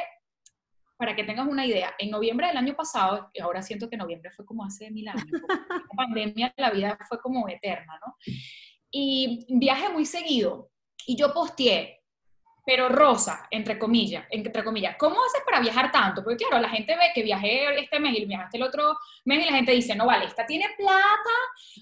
para 0.98 1.16
que 1.16 1.24
tengas 1.24 1.48
una 1.48 1.64
idea, 1.64 1.94
en 1.98 2.10
noviembre 2.10 2.48
del 2.48 2.58
año 2.58 2.76
pasado, 2.76 3.30
y 3.32 3.40
ahora 3.40 3.62
siento 3.62 3.88
que 3.88 3.96
noviembre 3.96 4.30
fue 4.32 4.44
como 4.44 4.66
hace 4.66 4.90
mil 4.90 5.08
años, 5.08 5.24
la 5.90 5.96
pandemia, 5.96 6.52
la 6.58 6.70
vida 6.72 6.98
fue 7.08 7.18
como 7.20 7.48
eterna, 7.48 7.98
¿no? 8.04 8.16
Y 8.90 9.46
viaje 9.48 9.88
muy 9.88 10.04
seguido 10.04 10.70
y 11.06 11.16
yo 11.16 11.32
posteé 11.32 11.99
pero 12.64 12.88
rosa, 12.88 13.46
entre 13.50 13.78
comillas, 13.78 14.24
entre 14.30 14.64
comillas. 14.64 14.96
¿Cómo 14.98 15.16
haces 15.16 15.42
para 15.44 15.60
viajar 15.60 15.90
tanto? 15.90 16.22
Porque 16.22 16.44
claro, 16.44 16.60
la 16.60 16.68
gente 16.68 16.96
ve 16.96 17.10
que 17.14 17.22
viajé 17.22 17.80
este 17.80 17.98
mes 17.98 18.18
y 18.18 18.24
viajaste 18.24 18.56
el 18.56 18.62
otro 18.64 18.96
mes 19.24 19.42
y 19.42 19.50
la 19.50 19.56
gente 19.56 19.72
dice, 19.72 19.94
no 19.94 20.06
vale, 20.06 20.26
esta 20.26 20.46
tiene 20.46 20.66
plata, 20.76 21.36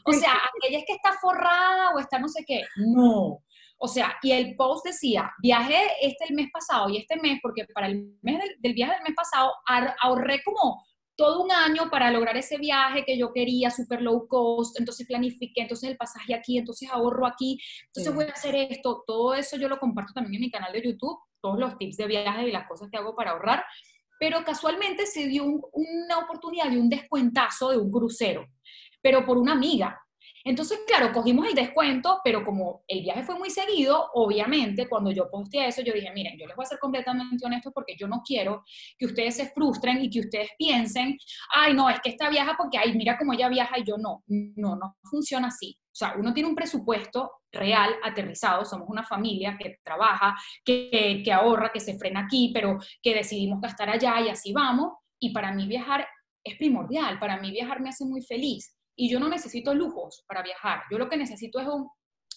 o 0.04 0.12
sea, 0.12 0.32
aquella 0.58 0.78
es 0.78 0.84
que 0.86 0.94
está 0.94 1.12
forrada 1.20 1.90
o 1.94 1.98
está 1.98 2.18
no 2.18 2.28
sé 2.28 2.44
qué. 2.46 2.64
No. 2.76 3.42
O 3.80 3.86
sea, 3.86 4.16
y 4.22 4.32
el 4.32 4.56
post 4.56 4.86
decía, 4.86 5.32
viajé 5.40 5.80
este 6.02 6.24
el 6.28 6.34
mes 6.34 6.48
pasado 6.52 6.88
y 6.88 6.96
este 6.96 7.16
mes, 7.16 7.38
porque 7.40 7.64
para 7.72 7.86
el 7.86 8.16
mes 8.22 8.38
del, 8.38 8.56
del 8.58 8.74
viaje 8.74 8.94
del 8.94 9.04
mes 9.04 9.14
pasado 9.14 9.52
ahorré 10.00 10.42
como 10.42 10.84
todo 11.18 11.42
un 11.42 11.50
año 11.50 11.90
para 11.90 12.12
lograr 12.12 12.36
ese 12.36 12.58
viaje 12.58 13.04
que 13.04 13.18
yo 13.18 13.32
quería, 13.32 13.72
super 13.72 14.00
low 14.00 14.28
cost, 14.28 14.78
entonces 14.78 15.04
planifiqué, 15.04 15.62
entonces 15.62 15.90
el 15.90 15.96
pasaje 15.96 16.32
aquí, 16.32 16.56
entonces 16.56 16.88
ahorro 16.92 17.26
aquí, 17.26 17.60
entonces 17.86 18.14
voy 18.14 18.26
a 18.26 18.28
hacer 18.28 18.54
esto, 18.54 19.02
todo 19.04 19.34
eso 19.34 19.56
yo 19.56 19.68
lo 19.68 19.80
comparto 19.80 20.12
también 20.12 20.36
en 20.36 20.42
mi 20.42 20.50
canal 20.50 20.72
de 20.72 20.80
YouTube, 20.80 21.18
todos 21.40 21.58
los 21.58 21.76
tips 21.76 21.96
de 21.96 22.06
viaje 22.06 22.48
y 22.48 22.52
las 22.52 22.68
cosas 22.68 22.88
que 22.88 22.98
hago 22.98 23.16
para 23.16 23.32
ahorrar, 23.32 23.64
pero 24.20 24.44
casualmente 24.44 25.06
se 25.06 25.26
dio 25.26 25.44
una 25.44 26.18
oportunidad 26.18 26.70
de 26.70 26.78
un 26.78 26.88
descuentazo 26.88 27.70
de 27.70 27.78
un 27.78 27.90
crucero, 27.90 28.46
pero 29.02 29.26
por 29.26 29.38
una 29.38 29.52
amiga, 29.52 30.00
entonces, 30.48 30.80
claro, 30.86 31.12
cogimos 31.12 31.46
el 31.46 31.54
descuento, 31.54 32.20
pero 32.24 32.44
como 32.44 32.82
el 32.88 33.02
viaje 33.02 33.22
fue 33.22 33.38
muy 33.38 33.50
seguido, 33.50 34.08
obviamente 34.14 34.88
cuando 34.88 35.10
yo 35.10 35.28
posteé 35.30 35.68
eso, 35.68 35.82
yo 35.82 35.92
dije, 35.92 36.10
miren, 36.14 36.38
yo 36.38 36.46
les 36.46 36.56
voy 36.56 36.64
a 36.64 36.68
ser 36.68 36.78
completamente 36.78 37.44
honesto 37.44 37.70
porque 37.70 37.96
yo 37.98 38.08
no 38.08 38.22
quiero 38.24 38.62
que 38.96 39.06
ustedes 39.06 39.36
se 39.36 39.50
frustren 39.50 40.02
y 40.02 40.08
que 40.08 40.20
ustedes 40.20 40.50
piensen, 40.56 41.18
ay, 41.54 41.74
no, 41.74 41.90
es 41.90 42.00
que 42.00 42.10
esta 42.10 42.30
viaja 42.30 42.54
porque, 42.56 42.78
ay, 42.78 42.94
mira 42.94 43.18
cómo 43.18 43.34
ella 43.34 43.48
viaja 43.48 43.78
y 43.78 43.84
yo 43.84 43.98
no. 43.98 44.22
No, 44.26 44.76
no 44.76 44.96
funciona 45.02 45.48
así. 45.48 45.76
O 45.80 45.96
sea, 45.98 46.14
uno 46.16 46.32
tiene 46.32 46.48
un 46.48 46.54
presupuesto 46.54 47.30
real, 47.52 47.94
aterrizado, 48.02 48.64
somos 48.64 48.88
una 48.88 49.04
familia 49.04 49.58
que 49.60 49.76
trabaja, 49.84 50.34
que, 50.64 51.22
que 51.24 51.32
ahorra, 51.32 51.72
que 51.72 51.80
se 51.80 51.98
frena 51.98 52.20
aquí, 52.20 52.52
pero 52.54 52.78
que 53.02 53.14
decidimos 53.14 53.60
gastar 53.60 53.90
allá 53.90 54.20
y 54.20 54.28
así 54.28 54.52
vamos. 54.52 54.92
Y 55.18 55.32
para 55.32 55.52
mí 55.52 55.66
viajar 55.66 56.06
es 56.44 56.56
primordial, 56.56 57.18
para 57.18 57.38
mí 57.38 57.50
viajar 57.50 57.80
me 57.80 57.90
hace 57.90 58.04
muy 58.04 58.22
feliz. 58.22 58.77
Y 59.00 59.08
yo 59.08 59.20
no 59.20 59.28
necesito 59.28 59.72
lujos 59.74 60.24
para 60.26 60.42
viajar. 60.42 60.82
Yo 60.90 60.98
lo 60.98 61.08
que 61.08 61.16
necesito 61.16 61.60
es 61.60 61.68
un, 61.68 61.88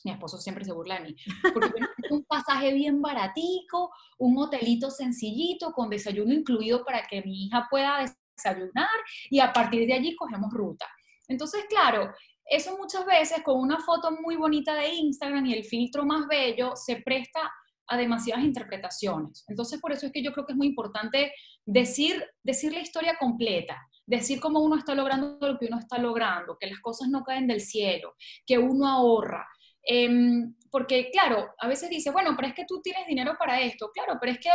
mi 0.03 0.11
esposo 0.11 0.37
siempre 0.37 0.63
se 0.63 0.71
burla 0.71 0.99
de 0.99 1.07
mí, 1.07 1.15
porque 1.53 1.69
yo 1.69 1.87
necesito 1.87 2.15
un 2.15 2.23
pasaje 2.25 2.71
bien 2.71 3.01
baratico, 3.01 3.91
un 4.19 4.37
hotelito 4.37 4.91
sencillito 4.91 5.71
con 5.73 5.89
desayuno 5.89 6.31
incluido 6.31 6.85
para 6.85 7.01
que 7.07 7.23
mi 7.23 7.45
hija 7.45 7.67
pueda 7.67 8.05
desayunar 8.37 8.89
y 9.31 9.39
a 9.39 9.51
partir 9.51 9.87
de 9.87 9.93
allí 9.93 10.15
cogemos 10.15 10.53
ruta. 10.53 10.85
Entonces, 11.27 11.65
claro, 11.67 12.13
eso 12.45 12.77
muchas 12.77 13.07
veces 13.07 13.41
con 13.43 13.59
una 13.59 13.79
foto 13.79 14.11
muy 14.21 14.35
bonita 14.35 14.75
de 14.75 14.89
Instagram 14.89 15.47
y 15.47 15.53
el 15.53 15.63
filtro 15.63 16.05
más 16.05 16.27
bello 16.27 16.75
se 16.75 16.97
presta 16.97 17.51
a 17.87 17.97
demasiadas 17.97 18.43
interpretaciones. 18.43 19.45
Entonces, 19.47 19.79
por 19.81 19.91
eso 19.91 20.05
es 20.05 20.11
que 20.11 20.23
yo 20.23 20.31
creo 20.31 20.45
que 20.45 20.53
es 20.53 20.57
muy 20.57 20.67
importante 20.67 21.33
decir, 21.65 22.23
decir 22.43 22.71
la 22.71 22.81
historia 22.81 23.17
completa 23.19 23.77
decir 24.11 24.41
cómo 24.41 24.59
uno 24.59 24.77
está 24.77 24.93
logrando 24.93 25.37
lo 25.39 25.57
que 25.57 25.67
uno 25.67 25.79
está 25.79 25.97
logrando, 25.97 26.57
que 26.59 26.67
las 26.67 26.79
cosas 26.79 27.07
no 27.07 27.23
caen 27.23 27.47
del 27.47 27.61
cielo, 27.61 28.15
que 28.45 28.57
uno 28.57 28.87
ahorra. 28.87 29.47
Em, 29.83 30.53
porque, 30.69 31.09
claro, 31.11 31.49
a 31.57 31.67
veces 31.67 31.89
dice, 31.89 32.11
bueno, 32.11 32.33
pero 32.35 32.49
es 32.49 32.53
que 32.53 32.65
tú 32.65 32.81
tienes 32.81 33.07
dinero 33.07 33.35
para 33.39 33.61
esto. 33.61 33.89
Claro, 33.93 34.17
pero 34.19 34.33
es 34.33 34.39
que 34.39 34.49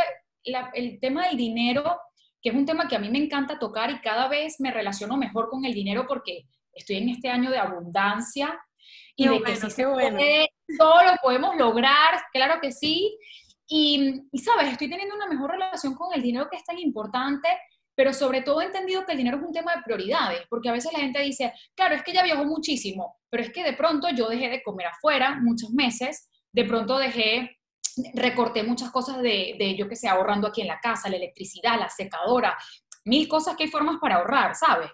el 0.75 0.99
tema 0.99 1.27
del 1.27 1.37
dinero, 1.37 1.99
que 2.41 2.49
es 2.49 2.55
un 2.55 2.65
tema 2.65 2.87
que 2.87 2.95
a 2.95 2.99
mí 2.99 3.09
me 3.09 3.17
encanta 3.17 3.59
tocar 3.59 3.89
y 3.89 3.99
cada 3.99 4.27
vez 4.27 4.59
me 4.59 4.71
relaciono 4.71 5.17
mejor 5.17 5.49
con 5.49 5.65
el 5.65 5.73
dinero 5.73 6.05
porque 6.07 6.43
estoy 6.71 6.97
en 6.97 7.09
este 7.09 7.29
año 7.29 7.49
de 7.49 7.57
abundancia 7.57 8.57
y 9.15 9.27
de 9.27 9.41
que 9.41 9.55
si 9.55 9.71
se 9.71 9.87
puede, 9.87 10.49
todo 10.77 11.03
lo 11.03 11.15
podemos 11.21 11.55
lograr, 11.57 12.21
claro 12.31 12.61
que 12.61 12.71
sí. 12.71 13.17
Y, 13.67 14.21
y, 14.31 14.37
sabes, 14.37 14.71
estoy 14.71 14.89
teniendo 14.89 15.15
una 15.15 15.27
mejor 15.27 15.51
relación 15.51 15.95
con 15.95 16.13
el 16.13 16.21
dinero 16.21 16.47
que 16.49 16.57
es 16.57 16.63
tan 16.63 16.77
importante 16.79 17.49
pero 17.97 18.13
sobre 18.13 18.43
todo 18.43 18.61
he 18.61 18.65
entendido 18.65 19.03
que 19.03 19.13
el 19.13 19.17
dinero 19.17 19.37
es 19.37 19.43
un 19.43 19.51
tema 19.51 19.75
de 19.75 19.81
prioridades, 19.81 20.41
porque 20.51 20.69
a 20.69 20.71
veces 20.71 20.93
la 20.93 20.99
gente 20.99 21.19
dice, 21.19 21.51
claro, 21.75 21.95
es 21.95 22.03
que 22.03 22.13
ya 22.13 22.21
viajó 22.21 22.45
muchísimo, 22.45 23.17
pero 23.27 23.41
es 23.41 23.51
que 23.51 23.63
de 23.63 23.73
pronto 23.73 24.07
yo 24.09 24.29
dejé 24.29 24.49
de 24.49 24.61
comer 24.61 24.85
afuera 24.85 25.39
muchos 25.41 25.71
meses, 25.71 26.29
de 26.53 26.63
pronto 26.63 26.99
dejé, 26.99 27.57
recorté 28.13 28.61
muchas 28.61 28.91
cosas 28.91 29.19
de, 29.23 29.55
de 29.57 29.75
yo 29.75 29.89
que 29.89 29.95
sé, 29.95 30.07
ahorrando 30.07 30.47
aquí 30.47 30.61
en 30.61 30.67
la 30.67 30.79
casa, 30.79 31.09
la 31.09 31.15
electricidad, 31.15 31.79
la 31.79 31.89
secadora, 31.89 32.55
mil 33.05 33.27
cosas 33.27 33.55
que 33.55 33.63
hay 33.63 33.71
formas 33.71 33.97
para 33.99 34.17
ahorrar, 34.17 34.53
¿sabes? 34.53 34.91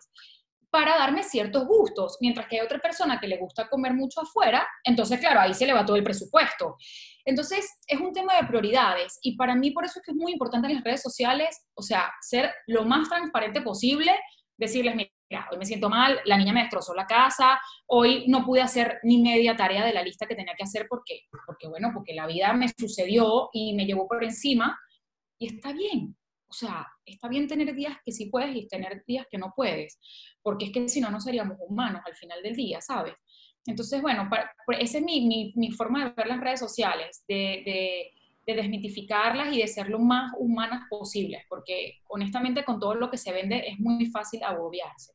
Para 0.74 0.98
darme 0.98 1.22
ciertos 1.22 1.68
gustos, 1.68 2.18
mientras 2.20 2.48
que 2.48 2.60
hay 2.60 2.66
otra 2.66 2.80
persona 2.80 3.20
que 3.20 3.28
le 3.28 3.38
gusta 3.38 3.70
comer 3.70 3.94
mucho 3.94 4.22
afuera, 4.22 4.68
entonces, 4.84 5.20
claro, 5.20 5.40
ahí 5.40 5.54
se 5.54 5.68
le 5.68 5.74
va 5.74 5.86
todo 5.86 5.98
el 5.98 6.04
presupuesto. 6.04 6.78
Entonces, 7.24 7.70
es 7.88 8.00
un 8.00 8.12
tema 8.12 8.36
de 8.36 8.48
prioridades 8.48 9.20
y 9.22 9.38
para 9.38 9.54
mí 9.54 9.70
por 9.70 9.86
eso 9.86 10.00
es 10.00 10.06
que 10.06 10.12
es 10.14 10.18
muy 10.18 10.32
importante 10.32 10.68
en 10.68 10.74
las 10.74 10.84
redes 10.84 11.04
sociales, 11.04 11.68
o 11.76 11.84
sea, 11.84 12.12
ser 12.22 12.52
lo 12.66 12.86
más 12.86 13.08
transparente 13.08 13.62
posible, 13.62 14.12
decirles, 14.58 14.96
mira, 14.96 15.48
hoy 15.52 15.60
me 15.60 15.66
siento 15.66 15.90
mal, 15.90 16.20
la 16.26 16.38
niña 16.38 16.54
me 16.54 16.62
destrozó 16.62 16.96
la 16.96 17.06
casa, 17.06 17.62
hoy 17.86 18.26
no 18.28 18.44
pude 18.44 18.64
hacer 18.64 19.00
ni 19.04 19.22
media 19.22 19.56
tarea 19.56 19.86
de 19.86 19.94
la 19.94 20.02
lista 20.02 20.26
que 20.26 20.36
tenía 20.36 20.56
que 20.58 20.64
hacer 20.64 20.88
porque, 20.90 21.22
porque 21.46 21.68
bueno, 21.68 21.92
porque 21.94 22.16
la 22.16 22.26
vida 22.26 22.52
me 22.54 22.68
sucedió 22.68 23.50
y 23.54 23.76
me 23.76 23.86
llevó 23.86 24.08
por 24.08 24.24
encima 24.24 24.76
y 25.38 25.54
está 25.54 25.72
bien. 25.72 26.18
O 26.54 26.56
sea, 26.56 26.86
está 27.04 27.28
bien 27.28 27.48
tener 27.48 27.74
días 27.74 27.98
que 28.06 28.12
sí 28.12 28.28
puedes 28.28 28.56
y 28.56 28.68
tener 28.68 29.04
días 29.08 29.26
que 29.28 29.40
no 29.40 29.54
puedes, 29.56 30.00
porque 30.44 30.66
es 30.66 30.72
que 30.72 30.88
si 30.88 31.02
no, 31.02 31.10
no 31.10 31.20
seríamos 31.20 31.58
humanos 31.68 32.04
al 32.06 32.16
final 32.16 32.44
del 32.44 32.56
día, 32.56 32.80
¿sabes? 32.80 33.16
Entonces, 33.66 34.04
bueno, 34.04 34.30
esa 34.80 34.98
es 35.00 35.04
mi, 35.04 35.52
mi, 35.56 35.72
forma 35.72 36.06
de 36.06 36.12
ver 36.12 36.28
las 36.28 36.40
redes 36.40 36.60
sociales, 36.60 37.24
de, 37.28 37.64
de, 37.66 38.12
de, 38.46 38.62
desmitificarlas 38.62 39.52
y 39.52 39.62
de 39.62 39.68
ser 39.68 39.90
lo 39.90 39.98
más 39.98 40.32
humanas 40.38 40.84
posibles, 40.92 41.42
porque 41.50 42.02
honestamente 42.08 42.64
con 42.64 42.80
todo 42.80 42.94
lo 42.94 43.10
que 43.10 43.18
se 43.18 43.32
vende 43.32 43.68
es 43.68 43.80
muy 43.80 44.06
fácil 44.06 44.44
agobiarse. 44.44 45.14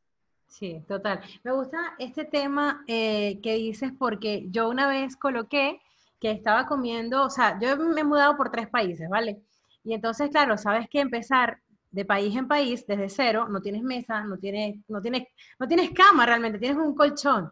Sí, 0.49 0.83
total. 0.89 1.21
Me 1.45 1.53
gusta 1.53 1.95
este 2.01 2.25
tema 2.25 2.83
eh, 2.89 3.39
que 3.45 3.55
dices 3.55 3.93
porque 3.97 4.47
yo 4.49 4.69
una 4.69 4.89
vez 4.89 5.17
coloqué 5.17 5.79
que 6.19 6.33
estaba 6.33 6.67
comiendo, 6.67 7.23
o 7.23 7.31
sea, 7.31 7.61
yo 7.61 7.77
me 7.77 8.01
he 8.01 8.05
mudado 8.05 8.37
por 8.37 8.51
tres 8.51 8.69
países, 8.69 9.09
¿vale? 9.09 9.41
Y 9.85 9.95
entonces, 9.95 10.31
claro, 10.31 10.59
sabes 10.59 10.89
que 10.89 11.01
empezar 11.01 11.59
de 11.91 12.05
país 12.05 12.37
en 12.37 12.49
país 12.49 12.87
desde 12.87 13.09
cero, 13.09 13.49
no 13.49 13.61
tienes 13.61 13.83
mesa, 13.83 14.25
no 14.25 14.39
tienes, 14.39 14.77
no 14.89 15.01
tienes, 15.01 15.25
no 15.59 15.67
tienes 15.67 15.91
cama 15.91 16.27
realmente, 16.27 16.59
tienes 16.59 16.79
un 16.79 16.95
colchón. 16.95 17.51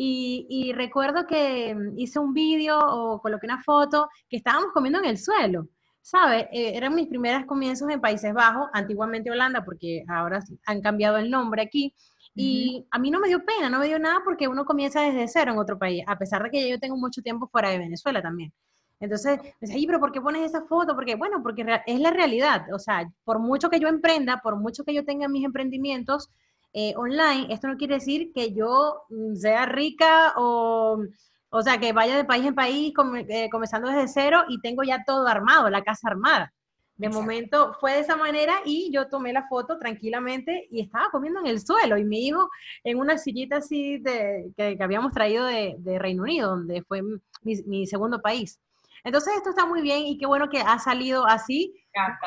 Y, 0.00 0.72
recuerdo 0.74 1.26
que 1.26 1.74
mm, 1.74 1.98
hice 1.98 2.20
un 2.20 2.32
vídeo 2.32 2.78
o 2.78 3.20
coloqué 3.20 3.46
una 3.46 3.62
foto 3.62 4.08
que 4.28 4.36
estábamos 4.36 4.70
comiendo 4.72 5.00
en 5.00 5.06
el 5.06 5.18
suelo, 5.18 5.68
¿sabes? 6.02 6.44
Eh, 6.52 6.76
eran 6.76 6.94
mis 6.94 7.08
primeros 7.08 7.44
comienzos 7.46 7.90
en 7.90 8.00
Países 8.00 8.32
Bajos, 8.32 8.68
antiguamente 8.72 9.30
Holanda, 9.30 9.64
porque 9.64 10.04
ahora 10.08 10.40
han 10.66 10.80
cambiado 10.82 11.16
el 11.18 11.30
nombre 11.30 11.62
aquí. 11.62 11.94
Y 12.34 12.86
a 12.92 12.98
mí 13.00 13.10
no 13.10 13.18
me 13.18 13.26
dio 13.26 13.44
pena, 13.44 13.68
no 13.68 13.80
me 13.80 13.88
dio 13.88 13.98
nada 13.98 14.20
porque 14.24 14.46
uno 14.46 14.64
comienza 14.64 15.00
desde 15.02 15.26
cero 15.26 15.52
en 15.52 15.58
otro 15.58 15.76
país, 15.76 16.04
a 16.06 16.16
pesar 16.16 16.44
de 16.44 16.50
que 16.50 16.68
yo 16.68 16.78
tengo 16.78 16.96
mucho 16.96 17.20
tiempo 17.20 17.48
fuera 17.48 17.70
de 17.70 17.78
Venezuela 17.78 18.22
también. 18.22 18.52
Entonces, 19.00 19.38
me 19.60 19.68
dice, 19.68 19.86
pero 19.86 20.00
¿por 20.00 20.12
qué 20.12 20.20
pones 20.20 20.42
esa 20.42 20.62
foto? 20.62 20.94
Porque, 20.94 21.14
bueno, 21.14 21.42
porque 21.42 21.64
es 21.86 22.00
la 22.00 22.10
realidad. 22.10 22.66
O 22.74 22.78
sea, 22.78 23.08
por 23.24 23.38
mucho 23.38 23.70
que 23.70 23.80
yo 23.80 23.88
emprenda, 23.88 24.40
por 24.42 24.56
mucho 24.56 24.84
que 24.84 24.94
yo 24.94 25.04
tenga 25.04 25.28
mis 25.28 25.44
emprendimientos, 25.44 26.30
eh, 26.72 26.94
online, 26.96 27.52
esto 27.52 27.68
no 27.68 27.76
quiere 27.76 27.94
decir 27.94 28.32
que 28.34 28.52
yo 28.52 29.02
mm, 29.08 29.34
sea 29.36 29.66
rica 29.66 30.34
o, 30.36 31.02
o 31.50 31.62
sea, 31.62 31.78
que 31.78 31.92
vaya 31.92 32.16
de 32.16 32.24
país 32.24 32.46
en 32.46 32.54
país 32.54 32.92
eh, 33.28 33.48
comenzando 33.50 33.88
desde 33.88 34.08
cero 34.08 34.44
y 34.48 34.60
tengo 34.60 34.82
ya 34.82 35.02
todo 35.06 35.26
armado, 35.26 35.70
la 35.70 35.82
casa 35.82 36.08
armada. 36.08 36.52
De 36.96 37.08
momento 37.08 37.74
fue 37.80 37.92
de 37.94 38.00
esa 38.00 38.16
manera 38.16 38.56
y 38.64 38.90
yo 38.92 39.08
tomé 39.08 39.32
la 39.32 39.46
foto 39.48 39.78
tranquilamente 39.78 40.66
y 40.70 40.80
estaba 40.82 41.10
comiendo 41.10 41.40
en 41.40 41.46
el 41.46 41.60
suelo 41.60 41.96
y 41.96 42.04
mi 42.04 42.26
hijo 42.26 42.50
en 42.82 42.98
una 42.98 43.18
sillita 43.18 43.58
así 43.58 43.98
de, 43.98 44.52
que, 44.56 44.76
habíamos 44.80 45.12
traído 45.12 45.46
de, 45.46 45.76
de, 45.78 45.98
Reino 45.98 46.24
Unido, 46.24 46.50
donde 46.50 46.82
fue 46.82 47.02
mi, 47.42 47.54
mi 47.66 47.86
segundo 47.86 48.20
país. 48.20 48.58
Entonces 49.04 49.34
esto 49.36 49.50
está 49.50 49.66
muy 49.66 49.82
bien 49.82 50.00
y 50.00 50.18
qué 50.18 50.26
bueno 50.26 50.48
que 50.48 50.60
ha 50.60 50.78
salido 50.78 51.26
así, 51.26 51.74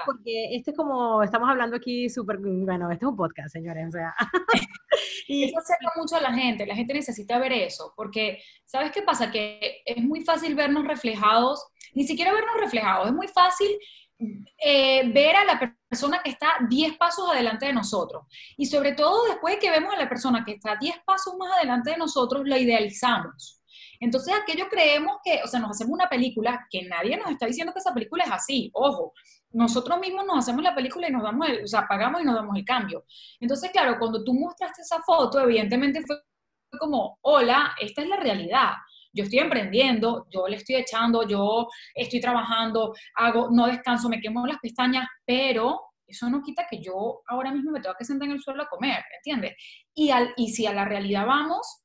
porque 0.06 0.56
este 0.56 0.72
es 0.72 0.78
como, 0.78 1.24
estamos 1.24 1.50
hablando 1.50 1.76
aquí 1.76 2.10
súper, 2.10 2.38
bueno, 2.40 2.92
este 2.92 3.06
es 3.06 3.10
un 3.10 3.16
podcast, 3.16 3.50
señores, 3.52 3.88
o 3.88 3.92
sea. 3.92 4.14
y 5.28 5.46
eso 5.46 5.60
acerca 5.60 5.92
mucho 5.96 6.16
a 6.16 6.22
la 6.22 6.34
gente, 6.34 6.66
la 6.66 6.76
gente 6.76 6.94
necesita 6.94 7.40
ver 7.40 7.54
eso, 7.54 7.94
porque 7.96 8.42
¿sabes 8.66 8.92
qué 8.92 9.02
pasa? 9.02 9.32
Que 9.32 9.82
es 9.86 10.04
muy 10.04 10.24
fácil 10.24 10.56
vernos 10.56 10.86
reflejados, 10.86 11.66
ni 11.94 12.06
siquiera 12.06 12.34
vernos 12.34 12.58
reflejados, 12.60 13.08
es 13.08 13.14
muy 13.14 13.28
fácil 13.28 13.70
eh, 14.64 15.12
ver 15.12 15.36
a 15.36 15.46
la 15.46 15.76
persona 15.90 16.22
que 16.24 16.30
está 16.32 16.54
10 16.70 16.98
pasos 16.98 17.30
adelante 17.30 17.66
de 17.66 17.74
nosotros. 17.74 18.24
Y 18.56 18.68
sobre 18.68 18.94
todo 18.94 19.26
después 19.26 19.56
de 19.56 19.60
que 19.60 19.72
vemos 19.72 19.94
a 19.94 19.98
la 19.98 20.08
persona 20.08 20.44
que 20.46 20.54
está 20.54 20.76
10 20.76 20.98
pasos 21.06 21.36
más 21.38 21.52
adelante 21.58 21.92
de 21.92 21.98
nosotros, 21.98 22.44
la 22.46 22.60
idealizamos. 22.60 23.61
Entonces 24.02 24.34
aquello 24.34 24.68
creemos 24.68 25.18
que, 25.24 25.42
o 25.44 25.48
sea, 25.48 25.60
nos 25.60 25.72
hacemos 25.72 25.94
una 25.94 26.10
película 26.10 26.68
que 26.70 26.84
nadie 26.84 27.16
nos 27.18 27.30
está 27.30 27.46
diciendo 27.46 27.72
que 27.72 27.80
esa 27.80 27.94
película 27.94 28.24
es 28.24 28.32
así, 28.32 28.72
ojo, 28.74 29.14
nosotros 29.52 30.00
mismos 30.00 30.26
nos 30.26 30.40
hacemos 30.40 30.64
la 30.64 30.74
película 30.74 31.08
y 31.08 31.12
nos 31.12 31.22
damos, 31.22 31.48
el, 31.48 31.64
o 31.64 31.68
sea, 31.68 31.88
pagamos 31.88 32.22
y 32.22 32.26
nos 32.26 32.36
damos 32.36 32.58
el 32.58 32.66
cambio. 32.66 33.06
Entonces, 33.40 33.70
claro, 33.72 33.98
cuando 34.00 34.24
tú 34.24 34.34
mostraste 34.34 34.82
esa 34.82 35.02
foto, 35.04 35.40
evidentemente 35.40 36.02
fue 36.02 36.18
como, 36.80 37.20
hola, 37.22 37.76
esta 37.80 38.02
es 38.02 38.10
la 38.10 38.18
realidad. 38.18 38.72
Yo 39.14 39.26
estoy 39.26 39.40
emprendiendo, 39.40 40.26
yo 40.32 40.48
le 40.48 40.56
estoy 40.56 40.76
echando, 40.78 41.28
yo 41.28 41.68
estoy 41.94 42.20
trabajando, 42.20 42.96
hago, 43.16 43.50
no 43.52 43.68
descanso, 43.68 44.10
me 44.10 44.20
quemo 44.20 44.48
las 44.48 44.60
pestañas, 44.60 45.08
pero 45.26 45.80
eso 46.08 46.28
no 46.30 46.42
quita 46.42 46.66
que 46.68 46.82
yo 46.82 47.22
ahora 47.28 47.52
mismo 47.52 47.72
me 47.72 47.82
tengo 47.82 47.96
que 48.00 48.06
sentar 48.06 48.28
en 48.28 48.36
el 48.36 48.42
suelo 48.42 48.64
a 48.64 48.70
comer, 48.70 49.04
¿entiendes? 49.18 49.56
Y, 49.94 50.10
al, 50.10 50.34
y 50.38 50.50
si 50.54 50.66
a 50.66 50.74
la 50.74 50.86
realidad 50.86 51.28
vamos, 51.28 51.81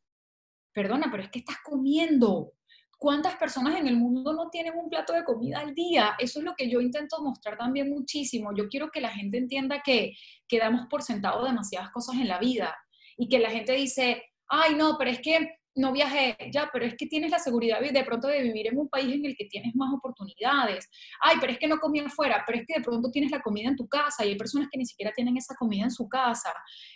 perdona, 0.77 1.09
pero 1.11 1.23
es 1.23 1.31
que 1.31 1.39
estás 1.39 1.57
comiendo. 1.65 2.53
¿Cuántas 2.99 3.37
personas 3.37 3.77
en 3.77 3.87
el 3.87 3.97
mundo 3.97 4.35
no 4.35 4.51
tienen 4.51 4.75
un 4.77 4.91
plato 4.91 5.15
de 5.15 5.25
comida 5.25 5.61
al 5.61 5.75
día? 5.75 6.17
Eso 6.19 6.39
es 6.39 6.45
lo 6.45 6.55
que 6.55 6.69
yo 6.69 6.83
intento 6.83 7.23
mostrar 7.23 7.57
también 7.57 7.89
muchísimo. 7.89 8.55
Yo 8.55 8.69
quiero 8.69 8.91
que 8.91 9.01
la 9.01 9.09
gente 9.09 9.39
entienda 9.39 9.81
que, 9.83 10.13
quedamos 10.47 10.81
damos 10.81 10.91
por 10.91 11.03
sentado 11.03 11.47
demasiadas 11.47 11.91
cosas 11.93 12.17
en 12.17 12.29
la 12.29 12.39
vida 12.39 12.77
y 13.17 13.27
que 13.27 13.39
la 13.39 13.51
gente 13.51 13.73
dice, 13.73 14.23
ay, 14.49 14.75
no, 14.75 14.97
pero 14.99 15.11
es 15.11 15.21
que 15.21 15.51
no 15.77 15.93
viajé, 15.93 16.37
ya, 16.53 16.69
pero 16.71 16.85
es 16.85 16.95
que 16.95 17.07
tienes 17.07 17.31
la 17.31 17.39
seguridad 17.39 17.81
de 17.81 18.05
pronto 18.05 18.29
de 18.29 18.43
vivir 18.43 18.67
en 18.67 18.79
un 18.79 18.89
país 18.89 19.15
en 19.15 19.25
el 19.25 19.35
que 19.35 19.47
tienes 19.47 19.75
más 19.75 19.93
oportunidades. 19.95 20.91
Ay, 21.21 21.37
pero 21.41 21.53
es 21.53 21.59
que 21.59 21.69
no 21.69 21.79
comí 21.79 22.01
afuera, 22.01 22.45
pero 22.47 22.59
es 22.59 22.67
que 22.67 22.79
de 22.79 22.85
pronto 22.85 23.11
tienes 23.11 23.31
la 23.31 23.41
comida 23.41 23.71
en 23.71 23.77
tu 23.77 23.89
casa 23.89 24.25
y 24.25 24.31
hay 24.31 24.37
personas 24.37 24.69
que 24.71 24.79
ni 24.79 24.85
siquiera 24.85 25.13
tienen 25.13 25.39
esa 25.39 25.55
comida 25.55 25.85
en 25.85 25.91
su 25.91 26.07
casa. 26.07 26.53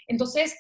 Entonces, 0.07 0.55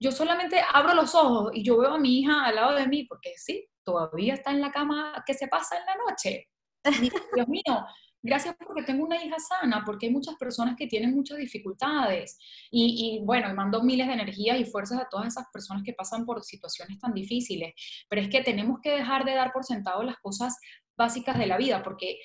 yo 0.00 0.12
solamente 0.12 0.60
abro 0.72 0.94
los 0.94 1.14
ojos 1.14 1.50
y 1.54 1.62
yo 1.62 1.78
veo 1.78 1.94
a 1.94 1.98
mi 1.98 2.20
hija 2.20 2.44
al 2.44 2.56
lado 2.56 2.74
de 2.74 2.86
mí, 2.86 3.04
porque 3.04 3.32
sí, 3.36 3.66
todavía 3.84 4.34
está 4.34 4.50
en 4.50 4.60
la 4.60 4.72
cama 4.72 5.22
que 5.26 5.34
se 5.34 5.48
pasa 5.48 5.76
en 5.78 5.86
la 5.86 5.96
noche. 6.08 6.48
Dios 7.34 7.48
mío, 7.48 7.86
gracias 8.22 8.54
porque 8.58 8.82
tengo 8.82 9.04
una 9.04 9.22
hija 9.22 9.36
sana, 9.38 9.82
porque 9.84 10.06
hay 10.06 10.12
muchas 10.12 10.34
personas 10.36 10.76
que 10.76 10.86
tienen 10.86 11.14
muchas 11.14 11.38
dificultades. 11.38 12.38
Y, 12.70 13.18
y, 13.20 13.24
bueno, 13.24 13.52
mando 13.54 13.82
miles 13.82 14.06
de 14.06 14.14
energías 14.14 14.58
y 14.58 14.64
fuerzas 14.64 15.00
a 15.00 15.08
todas 15.08 15.28
esas 15.28 15.46
personas 15.52 15.82
que 15.84 15.94
pasan 15.94 16.26
por 16.26 16.42
situaciones 16.44 16.98
tan 16.98 17.14
difíciles. 17.14 17.74
Pero 18.08 18.22
es 18.22 18.28
que 18.28 18.42
tenemos 18.42 18.80
que 18.82 18.90
dejar 18.90 19.24
de 19.24 19.34
dar 19.34 19.52
por 19.52 19.64
sentado 19.64 20.02
las 20.02 20.16
cosas 20.18 20.58
básicas 20.96 21.38
de 21.38 21.46
la 21.46 21.56
vida, 21.56 21.82
porque 21.82 22.18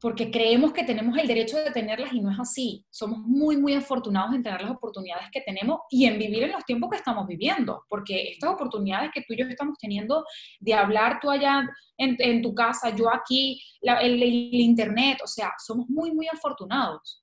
porque 0.00 0.30
creemos 0.30 0.72
que 0.72 0.84
tenemos 0.84 1.16
el 1.18 1.26
derecho 1.26 1.58
de 1.58 1.70
tenerlas 1.70 2.12
y 2.12 2.20
no 2.20 2.30
es 2.30 2.38
así. 2.40 2.84
Somos 2.90 3.18
muy, 3.18 3.56
muy 3.56 3.74
afortunados 3.74 4.34
en 4.34 4.42
tener 4.42 4.62
las 4.62 4.70
oportunidades 4.70 5.28
que 5.30 5.42
tenemos 5.42 5.80
y 5.90 6.06
en 6.06 6.18
vivir 6.18 6.44
en 6.44 6.52
los 6.52 6.64
tiempos 6.64 6.90
que 6.90 6.96
estamos 6.96 7.26
viviendo, 7.26 7.84
porque 7.88 8.30
estas 8.32 8.50
oportunidades 8.50 9.10
que 9.12 9.22
tú 9.22 9.34
y 9.34 9.38
yo 9.38 9.46
estamos 9.46 9.76
teniendo 9.78 10.24
de 10.58 10.74
hablar 10.74 11.18
tú 11.20 11.30
allá 11.30 11.68
en, 11.98 12.42
tu 12.42 12.54
casa, 12.54 12.94
yo 12.96 13.12
aquí, 13.12 13.60
el 13.82 14.22
Internet, 14.22 15.18
o 15.22 15.26
sea, 15.26 15.52
somos 15.58 15.88
muy, 15.90 16.12
muy 16.12 16.26
afortunados. 16.28 17.22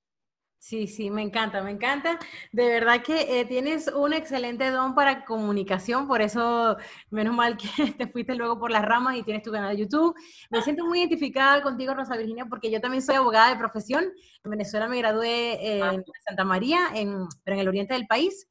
Sí, 0.59 0.87
sí, 0.87 1.09
me 1.11 1.21
encanta, 1.21 1.61
me 1.61 1.71
encanta. 1.71 2.19
De 2.51 2.67
verdad 2.67 3.03
que 3.03 3.39
eh, 3.39 3.45
tienes 3.45 3.87
un 3.87 4.11
excelente 4.11 4.69
don 4.71 4.95
para 4.95 5.23
comunicación, 5.23 6.07
por 6.07 6.21
eso 6.21 6.75
menos 7.09 7.35
mal 7.35 7.57
que 7.57 7.67
te 7.97 8.07
fuiste 8.07 8.35
luego 8.35 8.59
por 8.59 8.71
las 8.71 8.83
ramas 8.83 9.15
y 9.15 9.23
tienes 9.23 9.43
tu 9.43 9.51
canal 9.51 9.75
de 9.75 9.83
YouTube. 9.83 10.15
Me 10.49 10.61
siento 10.61 10.85
muy 10.85 10.99
identificada 10.99 11.61
contigo, 11.61 11.93
Rosa 11.93 12.17
Virginia, 12.17 12.45
porque 12.49 12.71
yo 12.71 12.81
también 12.81 13.03
soy 13.03 13.15
abogada 13.15 13.49
de 13.49 13.57
profesión. 13.57 14.05
En 14.43 14.51
Venezuela 14.51 14.87
me 14.87 14.97
gradué 14.97 15.81
ah. 15.81 15.93
en 15.93 16.03
Santa 16.27 16.43
María, 16.43 16.79
en, 16.95 17.27
pero 17.43 17.55
en 17.55 17.61
el 17.61 17.67
oriente 17.67 17.93
del 17.93 18.07
país. 18.07 18.47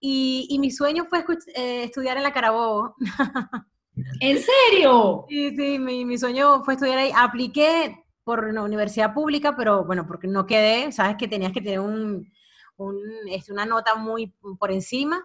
Y, 0.00 0.56
mi 0.60 0.70
sueño 0.70 1.06
fue 1.10 1.24
eh, 1.56 1.82
estudiar 1.82 2.16
en 2.16 2.22
la 2.22 2.32
Carabobo. 2.32 2.94
¿En 4.20 4.38
serio? 4.38 5.26
Sí, 5.28 5.56
sí, 5.56 5.78
mi, 5.80 6.04
mi 6.04 6.16
sueño 6.18 6.62
fue 6.62 6.74
estudiar 6.74 6.98
ahí. 6.98 7.10
Apliqué 7.14 8.04
por 8.28 8.44
una 8.44 8.62
universidad 8.62 9.14
pública, 9.14 9.56
pero 9.56 9.86
bueno, 9.86 10.06
porque 10.06 10.26
no 10.26 10.44
quedé, 10.44 10.92
sabes 10.92 11.16
que 11.16 11.28
tenías 11.28 11.50
que 11.50 11.62
tener 11.62 11.80
un, 11.80 12.30
este, 13.30 13.54
una 13.54 13.64
nota 13.64 13.94
muy 13.94 14.34
por 14.58 14.70
encima. 14.70 15.24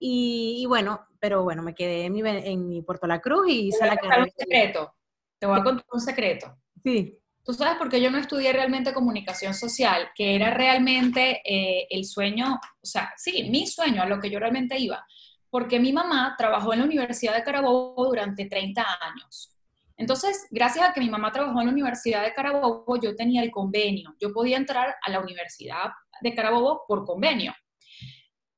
Y, 0.00 0.64
bueno, 0.66 1.06
pero 1.20 1.44
bueno, 1.44 1.62
me 1.62 1.76
quedé 1.76 2.06
en 2.06 2.12
mi, 2.12 2.22
en 2.26 2.68
mi 2.68 2.82
Puerto 2.82 3.06
La 3.06 3.20
Cruz 3.20 3.48
y 3.48 3.68
hice 3.68 3.86
la 3.86 3.96
carrera. 3.96 4.24
Un 4.24 4.30
secreto. 4.36 4.92
Te 5.38 5.46
voy 5.46 5.60
a 5.60 5.62
contar 5.62 5.86
un 5.92 6.00
secreto. 6.00 6.58
Sí. 6.82 7.20
Tú 7.44 7.54
sabes 7.54 7.78
por 7.78 7.88
qué 7.88 8.00
yo 8.00 8.10
no 8.10 8.18
estudié 8.18 8.52
realmente 8.52 8.92
comunicación 8.92 9.54
social, 9.54 10.08
que 10.16 10.34
era 10.34 10.50
realmente 10.50 11.42
eh, 11.44 11.86
el 11.88 12.04
sueño, 12.04 12.54
o 12.54 12.84
sea, 12.84 13.12
sí, 13.16 13.48
mi 13.48 13.68
sueño, 13.68 14.02
a 14.02 14.06
lo 14.06 14.18
que 14.18 14.28
yo 14.28 14.40
realmente 14.40 14.76
iba. 14.76 15.06
Porque 15.50 15.78
mi 15.78 15.92
mamá 15.92 16.34
trabajó 16.36 16.72
en 16.72 16.80
la 16.80 16.86
Universidad 16.86 17.36
de 17.36 17.44
Carabobo 17.44 18.06
durante 18.06 18.46
30 18.46 18.84
años. 19.02 19.56
Entonces, 20.00 20.48
gracias 20.50 20.88
a 20.88 20.94
que 20.94 21.00
mi 21.00 21.10
mamá 21.10 21.30
trabajó 21.30 21.60
en 21.60 21.66
la 21.66 21.72
Universidad 21.72 22.22
de 22.22 22.32
Carabobo, 22.32 22.98
yo 23.02 23.14
tenía 23.14 23.42
el 23.42 23.50
convenio. 23.50 24.14
Yo 24.18 24.32
podía 24.32 24.56
entrar 24.56 24.94
a 25.02 25.10
la 25.10 25.20
Universidad 25.20 25.90
de 26.22 26.34
Carabobo 26.34 26.84
por 26.88 27.04
convenio. 27.04 27.54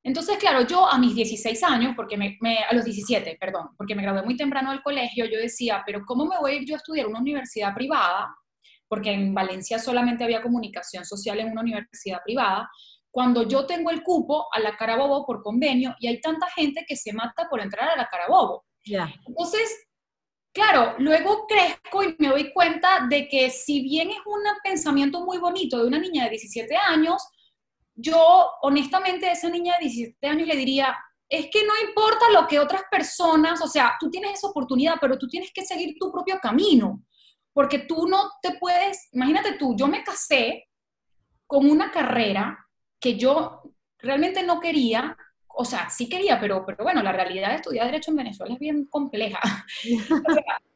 Entonces, 0.05 0.37
claro, 0.39 0.65
yo 0.65 0.87
a 0.87 0.97
mis 0.99 1.17
16 1.17 1.61
años, 1.65 1.95
porque 1.97 2.17
me, 2.17 2.39
a 2.59 2.73
los 2.73 2.85
17, 2.85 3.39
perdón, 3.41 3.71
porque 3.77 3.97
me 3.97 4.03
gradué 4.03 4.23
muy 4.23 4.37
temprano 4.37 4.71
del 4.71 4.85
colegio, 4.85 5.25
yo 5.25 5.37
decía, 5.37 5.83
pero 5.85 6.03
¿cómo 6.07 6.27
me 6.27 6.39
voy 6.39 6.53
a 6.53 6.55
ir 6.55 6.65
yo 6.65 6.77
a 6.77 6.79
estudiar 6.79 7.09
una 7.09 7.19
universidad 7.19 7.75
privada? 7.75 8.33
Porque 8.87 9.11
en 9.11 9.35
Valencia 9.35 9.81
solamente 9.81 10.23
había 10.23 10.43
comunicación 10.43 11.05
social 11.05 11.41
en 11.41 11.51
una 11.51 11.63
universidad 11.63 12.21
privada. 12.25 12.71
cuando 13.11 13.49
yo 13.49 13.67
tengo 13.67 13.91
el 13.91 14.05
cupo 14.05 14.47
a 14.55 14.61
la 14.61 14.77
Carabobo 14.77 15.27
por 15.27 15.43
convenio 15.43 15.95
y 15.99 16.07
hay 16.07 16.21
tanta 16.21 16.47
gente 16.51 16.85
que 16.87 16.97
se 16.97 17.13
mata 17.13 17.49
por 17.51 17.61
entrar 17.61 17.89
a 17.89 17.97
la 17.97 18.07
Carabobo. 18.07 18.65
Ya. 18.85 19.13
Entonces, 19.27 19.92
claro, 20.53 20.95
luego 20.99 21.47
crezco 21.47 22.03
y 22.03 22.15
me 22.19 22.29
doy 22.29 22.53
cuenta 22.53 23.07
de 23.09 23.29
que 23.29 23.51
si 23.51 23.83
bien 23.83 24.11
es 24.11 24.19
un 24.27 24.43
pensamiento 24.63 25.25
muy 25.25 25.39
bonito 25.39 25.79
de 25.79 25.87
una 25.87 25.99
niña 25.99 26.25
de 26.25 26.31
17 26.31 26.77
años, 26.77 27.23
yo 27.95 28.51
honestamente 28.63 29.27
a 29.27 29.33
esa 29.33 29.49
niña 29.49 29.75
de 29.75 29.87
17 29.87 30.27
años 30.27 30.49
le 30.49 30.57
diría, 30.57 30.97
es 31.29 31.47
que 31.51 31.65
no 31.65 31.73
importa 31.87 32.31
lo 32.31 32.47
que 32.47 32.61
otras 32.61 32.83
personas, 32.91 33.63
o 33.63 33.67
sea, 33.67 33.97
tú 33.99 34.11
tienes 34.11 34.33
esa 34.33 34.49
oportunidad, 34.49 34.97
pero 35.01 35.19
tú 35.19 35.29
tienes 35.29 35.51
que 35.53 35.65
seguir 35.65 35.97
tu 35.99 36.13
propio 36.13 36.39
camino, 36.39 37.03
porque 37.53 37.81
tú 37.81 38.07
no 38.07 38.33
te 38.43 38.59
puedes, 38.59 39.09
imagínate 39.13 39.55
tú, 39.55 39.75
yo 39.77 39.87
me 39.89 40.05
casé 40.05 40.69
con 41.47 41.71
una 41.71 41.91
carrera 41.91 42.67
que 43.01 43.17
yo 43.17 43.63
realmente 43.99 44.43
no 44.43 44.61
quería, 44.61 45.17
o 45.55 45.65
sea, 45.65 45.91
sí 45.91 46.09
quería, 46.09 46.41
pero, 46.41 46.65
pero 46.67 46.85
bueno, 46.85 47.03
la 47.03 47.13
realidad 47.13 47.51
de 47.51 47.57
estudiar 47.57 47.87
Derecho 47.87 48.11
en 48.11 48.17
Venezuela 48.19 48.55
es 48.55 48.61
bien 48.61 48.87
compleja. 48.87 49.41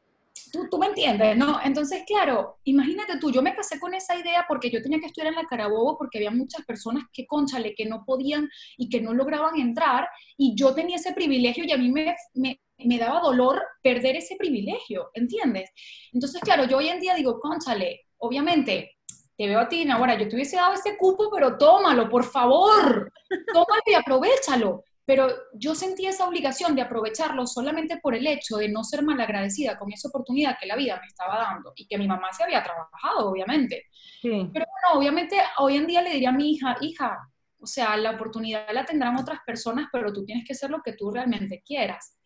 tú, 0.51 0.67
tú, 0.69 0.77
me 0.77 0.87
entiendes, 0.87 1.37
¿no? 1.37 1.59
Entonces, 1.63 2.03
claro, 2.05 2.57
imagínate 2.63 3.17
tú, 3.19 3.31
yo 3.31 3.41
me 3.41 3.55
casé 3.55 3.79
con 3.79 3.93
esa 3.93 4.15
idea 4.15 4.45
porque 4.47 4.69
yo 4.69 4.81
tenía 4.81 4.99
que 4.99 5.07
estudiar 5.07 5.27
en 5.27 5.35
la 5.35 5.45
Carabobo 5.45 5.97
porque 5.97 6.19
había 6.19 6.31
muchas 6.31 6.65
personas 6.65 7.03
que, 7.11 7.25
conchale, 7.25 7.73
que 7.75 7.85
no 7.85 8.03
podían 8.05 8.49
y 8.77 8.89
que 8.89 9.01
no 9.01 9.13
lograban 9.13 9.59
entrar 9.59 10.07
y 10.37 10.55
yo 10.55 10.73
tenía 10.73 10.97
ese 10.97 11.13
privilegio 11.13 11.63
y 11.65 11.71
a 11.71 11.77
mí 11.77 11.91
me, 11.91 12.15
me, 12.35 12.61
me 12.77 12.97
daba 12.97 13.21
dolor 13.21 13.61
perder 13.81 14.15
ese 14.15 14.35
privilegio, 14.35 15.09
¿entiendes? 15.13 15.71
Entonces, 16.13 16.41
claro, 16.41 16.65
yo 16.65 16.77
hoy 16.77 16.89
en 16.89 16.99
día 16.99 17.15
digo, 17.15 17.39
conchale, 17.39 18.05
obviamente, 18.17 18.96
te 19.37 19.47
veo 19.47 19.59
a 19.59 19.69
ti, 19.69 19.87
ahora 19.89 20.17
yo 20.17 20.27
te 20.27 20.35
hubiese 20.35 20.55
dado 20.55 20.73
ese 20.73 20.97
cupo, 20.97 21.29
pero 21.31 21.57
tómalo, 21.57 22.09
por 22.09 22.23
favor, 22.23 23.11
tómalo 23.53 23.81
y 23.85 23.93
aprovechalo. 23.93 24.83
Pero 25.05 25.29
yo 25.53 25.73
sentí 25.73 26.05
esa 26.05 26.27
obligación 26.27 26.75
de 26.75 26.81
aprovecharlo 26.81 27.47
solamente 27.47 27.97
por 27.97 28.13
el 28.13 28.27
hecho 28.27 28.57
de 28.57 28.67
no 28.67 28.83
ser 28.83 29.03
malagradecida 29.03 29.77
con 29.79 29.93
esa 29.93 30.09
oportunidad 30.09 30.57
que 30.59 30.65
la 30.65 30.75
vida 30.75 30.99
me 30.99 31.07
estaba 31.07 31.37
dando 31.37 31.71
y 31.77 31.87
que 31.87 31.97
mi 31.97 32.07
mamá 32.07 32.33
se 32.33 32.43
había 32.43 32.61
trabajado, 32.61 33.29
obviamente. 33.29 33.85
Pero 34.21 34.41
bueno, 34.51 34.99
obviamente 34.99 35.37
hoy 35.59 35.77
en 35.77 35.87
día 35.87 36.01
le 36.01 36.11
diría 36.11 36.29
a 36.29 36.33
mi 36.33 36.51
hija, 36.51 36.75
hija, 36.81 37.17
o 37.59 37.65
sea, 37.65 37.95
la 37.95 38.11
oportunidad 38.11 38.67
la 38.73 38.85
tendrán 38.85 39.17
otras 39.17 39.39
personas, 39.45 39.87
pero 39.93 40.11
tú 40.11 40.25
tienes 40.25 40.45
que 40.45 40.55
ser 40.55 40.71
lo 40.71 40.81
que 40.81 40.93
tú 40.93 41.09
realmente 41.09 41.61
quieras. 41.65 42.17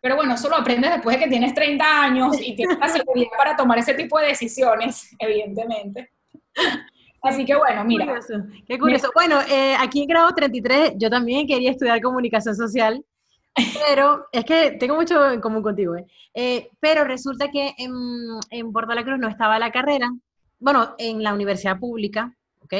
Pero 0.00 0.16
bueno, 0.16 0.34
eso 0.34 0.48
lo 0.48 0.56
aprendes 0.56 0.92
después 0.92 1.16
de 1.16 1.24
que 1.24 1.30
tienes 1.30 1.52
30 1.52 2.02
años 2.02 2.40
y 2.40 2.54
tienes 2.54 2.78
la 2.78 2.88
seguridad 2.88 3.30
para 3.36 3.56
tomar 3.56 3.78
ese 3.78 3.94
tipo 3.94 4.18
de 4.18 4.28
decisiones, 4.28 5.14
evidentemente. 5.18 6.13
Así 7.22 7.44
que 7.44 7.56
bueno, 7.56 7.84
mira. 7.84 8.20
Qué 8.68 8.78
curioso. 8.78 9.10
Bueno, 9.14 9.40
eh, 9.48 9.74
aquí 9.78 10.02
en 10.02 10.08
grado 10.08 10.30
33 10.34 10.94
yo 10.96 11.08
también 11.08 11.46
quería 11.46 11.70
estudiar 11.70 12.00
comunicación 12.02 12.54
social, 12.54 13.02
pero 13.88 14.26
es 14.30 14.44
que 14.44 14.72
tengo 14.72 14.96
mucho 14.96 15.30
en 15.30 15.40
común 15.40 15.62
contigo. 15.62 15.96
¿eh? 15.96 16.04
Eh, 16.34 16.70
pero 16.80 17.04
resulta 17.04 17.50
que 17.50 17.74
en, 17.78 17.92
en 18.50 18.72
Puerto 18.72 18.92
La 18.94 19.04
Cruz 19.04 19.18
no 19.18 19.28
estaba 19.28 19.58
la 19.58 19.72
carrera, 19.72 20.10
bueno, 20.58 20.94
en 20.98 21.22
la 21.22 21.32
universidad 21.32 21.78
pública, 21.78 22.34
¿ok? 22.62 22.74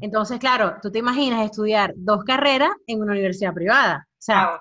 Entonces, 0.00 0.40
claro, 0.40 0.76
tú 0.82 0.90
te 0.90 0.98
imaginas 0.98 1.44
estudiar 1.44 1.92
dos 1.96 2.24
carreras 2.24 2.70
en 2.88 3.00
una 3.00 3.12
universidad 3.12 3.54
privada. 3.54 4.08
O 4.10 4.16
sea, 4.18 4.42
ah, 4.42 4.60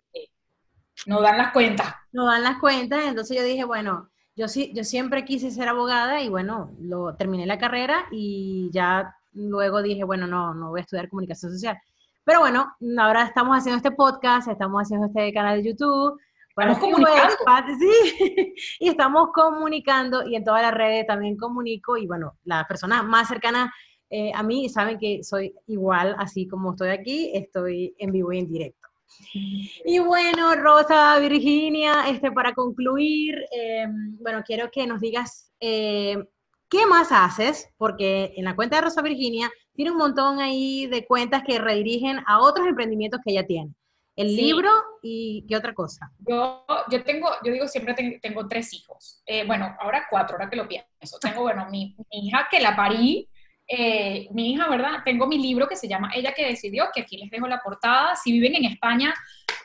no 1.07 1.21
dan 1.21 1.37
las 1.37 1.51
cuentas. 1.51 1.95
No 2.11 2.27
dan 2.27 2.43
las 2.43 2.59
cuentas, 2.59 3.03
entonces 3.05 3.35
yo 3.35 3.43
dije, 3.43 3.63
bueno, 3.63 4.11
yo, 4.35 4.47
sí, 4.47 4.71
yo 4.75 4.83
siempre 4.83 5.25
quise 5.25 5.51
ser 5.51 5.67
abogada 5.67 6.21
y 6.21 6.29
bueno, 6.29 6.71
lo, 6.79 7.15
terminé 7.15 7.45
la 7.45 7.57
carrera 7.57 8.05
y 8.11 8.69
ya 8.71 9.15
luego 9.33 9.81
dije, 9.81 10.03
bueno, 10.03 10.27
no, 10.27 10.53
no 10.53 10.69
voy 10.69 10.79
a 10.79 10.83
estudiar 10.83 11.09
comunicación 11.09 11.51
social. 11.51 11.77
Pero 12.23 12.39
bueno, 12.39 12.73
ahora 12.99 13.23
estamos 13.23 13.57
haciendo 13.57 13.77
este 13.77 13.91
podcast, 13.91 14.47
estamos 14.47 14.81
haciendo 14.81 15.07
este 15.07 15.33
canal 15.33 15.61
de 15.61 15.69
YouTube. 15.69 16.19
Bueno, 16.55 16.79
comunicando. 16.79 17.35
sí, 17.79 18.53
y 18.79 18.89
estamos 18.89 19.29
comunicando 19.33 20.23
y 20.23 20.35
en 20.35 20.43
todas 20.43 20.61
las 20.61 20.73
redes 20.73 21.07
también 21.07 21.35
comunico 21.35 21.97
y 21.97 22.07
bueno, 22.07 22.37
las 22.43 22.65
personas 22.65 23.03
más 23.03 23.27
cercanas 23.27 23.71
eh, 24.09 24.31
a 24.33 24.43
mí 24.43 24.69
saben 24.69 24.99
que 24.99 25.23
soy 25.23 25.55
igual, 25.67 26.15
así 26.19 26.47
como 26.47 26.71
estoy 26.71 26.89
aquí, 26.89 27.31
estoy 27.33 27.95
en 27.97 28.11
vivo 28.11 28.31
y 28.31 28.39
en 28.39 28.47
directo. 28.47 28.82
Y 29.33 29.99
bueno, 29.99 30.55
Rosa, 30.55 31.17
Virginia, 31.19 32.05
este, 32.07 32.31
para 32.31 32.53
concluir, 32.53 33.35
eh, 33.51 33.87
bueno, 34.19 34.43
quiero 34.45 34.69
que 34.71 34.85
nos 34.87 34.99
digas 34.99 35.51
eh, 35.59 36.17
qué 36.69 36.85
más 36.85 37.11
haces, 37.11 37.69
porque 37.77 38.33
en 38.35 38.45
la 38.45 38.55
cuenta 38.55 38.77
de 38.77 38.83
Rosa 38.83 39.01
Virginia 39.01 39.51
tiene 39.73 39.91
un 39.91 39.97
montón 39.97 40.39
ahí 40.39 40.87
de 40.87 41.05
cuentas 41.05 41.43
que 41.45 41.59
redirigen 41.59 42.19
a 42.27 42.39
otros 42.39 42.67
emprendimientos 42.67 43.19
que 43.23 43.31
ella 43.31 43.45
tiene. 43.45 43.73
El 44.15 44.35
libro 44.35 44.69
y 45.01 45.43
qué 45.47 45.55
otra 45.55 45.73
cosa. 45.73 46.11
Yo, 46.19 46.63
yo 46.91 47.03
tengo, 47.03 47.29
yo 47.43 47.51
digo 47.51 47.67
siempre 47.67 47.95
tengo, 48.21 48.47
tres 48.47 48.71
hijos. 48.73 49.23
Eh, 49.25 49.43
bueno, 49.47 49.75
ahora 49.79 50.05
cuatro, 50.07 50.35
ahora 50.35 50.49
que 50.49 50.55
lo 50.55 50.67
pienso. 50.67 51.17
Tengo, 51.19 51.41
bueno, 51.41 51.67
mi, 51.71 51.95
mi 52.11 52.27
hija 52.27 52.47
que 52.51 52.61
la 52.61 52.75
parí, 52.75 53.27
eh, 53.67 54.27
mi 54.31 54.51
hija, 54.51 54.67
¿verdad? 54.67 54.99
Tengo 55.05 55.25
mi 55.27 55.37
libro 55.37 55.67
que 55.67 55.75
se 55.75 55.87
llama 55.87 56.11
Ella 56.13 56.33
que 56.33 56.45
decidió, 56.45 56.89
que 56.93 57.01
aquí 57.01 57.17
les 57.17 57.29
dejo 57.29 57.47
la 57.47 57.61
portada. 57.61 58.15
Si 58.15 58.31
viven 58.31 58.55
en 58.55 58.65
España, 58.65 59.13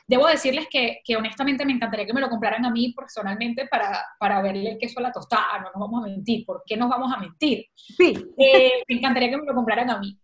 debo 0.07 0.27
decirles 0.27 0.67
que, 0.69 1.01
que 1.03 1.17
honestamente 1.17 1.65
me 1.65 1.73
encantaría 1.73 2.05
que 2.05 2.13
me 2.13 2.21
lo 2.21 2.29
compraran 2.29 2.65
a 2.65 2.71
mí 2.71 2.93
personalmente 2.93 3.67
para, 3.67 4.03
para 4.17 4.41
verle 4.41 4.71
el 4.71 4.77
queso 4.77 4.99
a 4.99 5.03
la 5.03 5.11
tostada, 5.11 5.59
no 5.59 5.65
nos 5.65 5.79
vamos 5.79 6.03
a 6.03 6.07
mentir. 6.07 6.45
¿Por 6.45 6.63
qué 6.65 6.77
nos 6.77 6.89
vamos 6.89 7.11
a 7.13 7.19
mentir? 7.19 7.67
Sí. 7.75 8.13
Eh, 8.37 8.83
me 8.87 8.95
encantaría 8.95 9.29
que 9.29 9.37
me 9.37 9.45
lo 9.45 9.53
compraran 9.53 9.89
a 9.89 9.99
mí. 9.99 10.17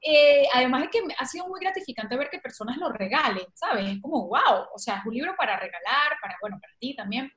Eh, 0.00 0.44
además 0.54 0.84
es 0.84 0.90
que 0.90 1.00
ha 1.18 1.26
sido 1.26 1.48
muy 1.48 1.60
gratificante 1.60 2.16
ver 2.16 2.30
que 2.30 2.38
personas 2.38 2.76
lo 2.76 2.90
regalen, 2.90 3.44
¿sabes? 3.54 3.88
Es 3.88 4.00
como, 4.00 4.28
wow, 4.28 4.66
o 4.74 4.78
sea, 4.78 4.98
es 4.98 5.06
un 5.06 5.14
libro 5.14 5.34
para 5.36 5.58
regalar, 5.58 6.16
para, 6.22 6.36
bueno, 6.40 6.58
para 6.60 6.72
ti 6.78 6.94
también. 6.94 7.30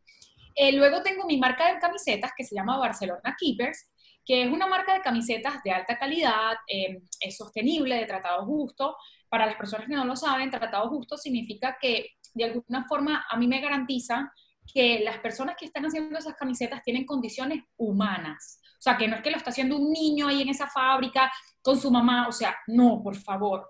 luego 0.73 1.02
tengo 1.02 1.26
mi 1.26 1.38
marca 1.38 1.73
de 1.73 1.80
camisetas 1.80 2.32
que 2.38 2.43
se 2.43 2.56
llama 2.56 2.78
Barcelona 2.78 3.36
Keepers, 3.38 3.89
que 4.27 4.43
es 4.43 4.51
una 4.51 4.67
marca 4.67 4.93
de 4.93 5.01
camisetas 5.01 5.63
de 5.63 5.71
alta 5.71 5.97
calidad, 5.97 6.57
em, 6.67 7.01
es 7.21 7.37
sostenible, 7.37 7.95
de 7.95 8.05
tratado 8.05 8.45
justo. 8.45 8.97
Para 9.29 9.45
las 9.45 9.55
personas 9.55 9.87
que 9.87 9.95
no 9.95 10.03
lo 10.03 10.17
saben, 10.17 10.51
tratado 10.51 10.89
justo 10.89 11.17
significa 11.17 11.77
que 11.79 12.17
de 12.33 12.43
alguna 12.43 12.85
forma 12.89 13.25
a 13.29 13.37
mí 13.37 13.47
me 13.47 13.61
garantiza 13.61 14.33
que 14.73 14.99
las 14.99 15.19
personas 15.19 15.55
que 15.57 15.65
están 15.65 15.85
haciendo 15.85 16.19
esas 16.19 16.35
camisetas 16.35 16.83
tienen 16.83 17.05
condiciones 17.05 17.63
humanas. 17.77 18.59
O 18.73 18.81
sea, 18.81 18.97
que 18.97 19.07
no 19.07 19.15
es 19.15 19.21
que 19.21 19.31
lo 19.31 19.37
está 19.37 19.51
haciendo 19.51 19.77
un 19.77 19.91
niño 19.93 20.27
ahí 20.27 20.41
en 20.41 20.49
esa 20.49 20.67
fábrica 20.67 21.31
con 21.61 21.79
su 21.79 21.89
mamá, 21.89 22.27
o 22.27 22.31
sea, 22.33 22.55
no, 22.67 23.01
por 23.01 23.15
favor, 23.15 23.69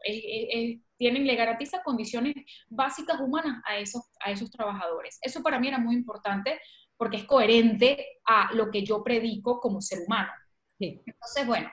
tienen, 0.98 1.28
le 1.28 1.36
garantiza 1.36 1.84
condiciones 1.84 2.34
básicas 2.68 3.20
humanas 3.22 3.62
a 3.66 3.78
esos, 3.78 4.10
a 4.20 4.32
esos 4.32 4.50
trabajadores. 4.50 5.20
Eso 5.22 5.44
para 5.44 5.60
mí 5.60 5.68
era 5.68 5.78
muy 5.78 5.96
importante 5.96 6.60
porque 6.98 7.18
es 7.18 7.26
coherente 7.26 8.06
a 8.26 8.54
lo 8.54 8.72
que 8.72 8.84
yo 8.84 9.04
predico 9.04 9.60
como 9.60 9.82
ser 9.82 10.00
humano. 10.06 10.32
Entonces, 10.80 11.46
bueno, 11.46 11.70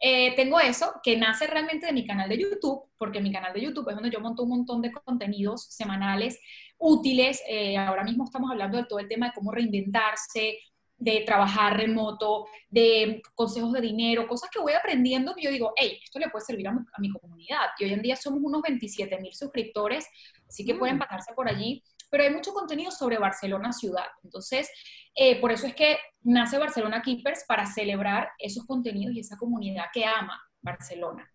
eh, 0.00 0.34
tengo 0.36 0.60
eso 0.60 1.00
que 1.02 1.16
nace 1.16 1.46
realmente 1.46 1.86
de 1.86 1.92
mi 1.92 2.06
canal 2.06 2.28
de 2.28 2.38
YouTube, 2.38 2.84
porque 2.96 3.20
mi 3.20 3.32
canal 3.32 3.52
de 3.52 3.62
YouTube 3.62 3.88
es 3.88 3.96
donde 3.96 4.10
yo 4.10 4.20
monto 4.20 4.44
un 4.44 4.50
montón 4.50 4.80
de 4.80 4.92
contenidos 4.92 5.64
semanales 5.70 6.38
útiles. 6.78 7.42
Eh, 7.48 7.76
ahora 7.76 8.04
mismo 8.04 8.24
estamos 8.24 8.50
hablando 8.50 8.78
de 8.78 8.84
todo 8.84 9.00
el 9.00 9.08
tema 9.08 9.26
de 9.26 9.32
cómo 9.32 9.50
reinventarse, 9.50 10.58
de 10.96 11.22
trabajar 11.24 11.76
remoto, 11.76 12.46
de 12.68 13.22
consejos 13.34 13.72
de 13.72 13.80
dinero, 13.80 14.26
cosas 14.26 14.50
que 14.50 14.60
voy 14.60 14.72
aprendiendo 14.72 15.34
que 15.34 15.42
yo 15.42 15.50
digo, 15.50 15.72
hey, 15.76 15.98
esto 16.02 16.18
le 16.18 16.28
puede 16.28 16.44
servir 16.44 16.68
a 16.68 16.72
mi, 16.98 17.10
comunidad. 17.10 17.68
Y 17.78 17.84
hoy 17.84 17.92
en 17.92 18.02
día 18.02 18.16
somos 18.16 18.40
unos 18.42 18.62
27 18.62 19.18
mil 19.20 19.34
suscriptores, 19.34 20.06
así 20.48 20.64
que 20.64 20.74
pueden 20.74 20.96
mm. 20.96 21.00
pasarse 21.00 21.32
por 21.34 21.48
allí 21.48 21.82
pero 22.10 22.24
hay 22.24 22.30
mucho 22.30 22.52
contenido 22.52 22.90
sobre 22.90 23.18
Barcelona 23.18 23.72
ciudad. 23.72 24.06
Entonces, 24.22 24.70
eh, 25.14 25.40
por 25.40 25.52
eso 25.52 25.66
es 25.66 25.74
que 25.74 25.98
nace 26.22 26.58
Barcelona 26.58 27.02
Keepers 27.02 27.44
para 27.46 27.66
celebrar 27.66 28.30
esos 28.38 28.66
contenidos 28.66 29.14
y 29.14 29.20
esa 29.20 29.36
comunidad 29.36 29.86
que 29.92 30.04
ama 30.04 30.40
Barcelona. 30.60 31.30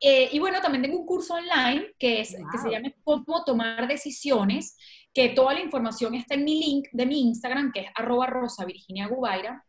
Eh, 0.00 0.28
y 0.32 0.38
bueno, 0.38 0.60
también 0.60 0.82
tengo 0.82 0.98
un 0.98 1.06
curso 1.06 1.34
online 1.34 1.94
que, 1.98 2.20
es, 2.20 2.36
que 2.52 2.58
se 2.58 2.70
llama 2.70 2.92
Cómo 3.02 3.44
tomar 3.44 3.88
decisiones, 3.88 4.76
que 5.12 5.30
toda 5.30 5.54
la 5.54 5.60
información 5.60 6.14
está 6.14 6.34
en 6.34 6.44
mi 6.44 6.60
link 6.60 6.88
de 6.92 7.06
mi 7.06 7.20
Instagram, 7.22 7.72
que 7.72 7.80
es 7.80 7.86
arroba 7.94 8.26
rosa 8.26 8.64
Virginia 8.64 9.08
Gubaira. 9.08 9.64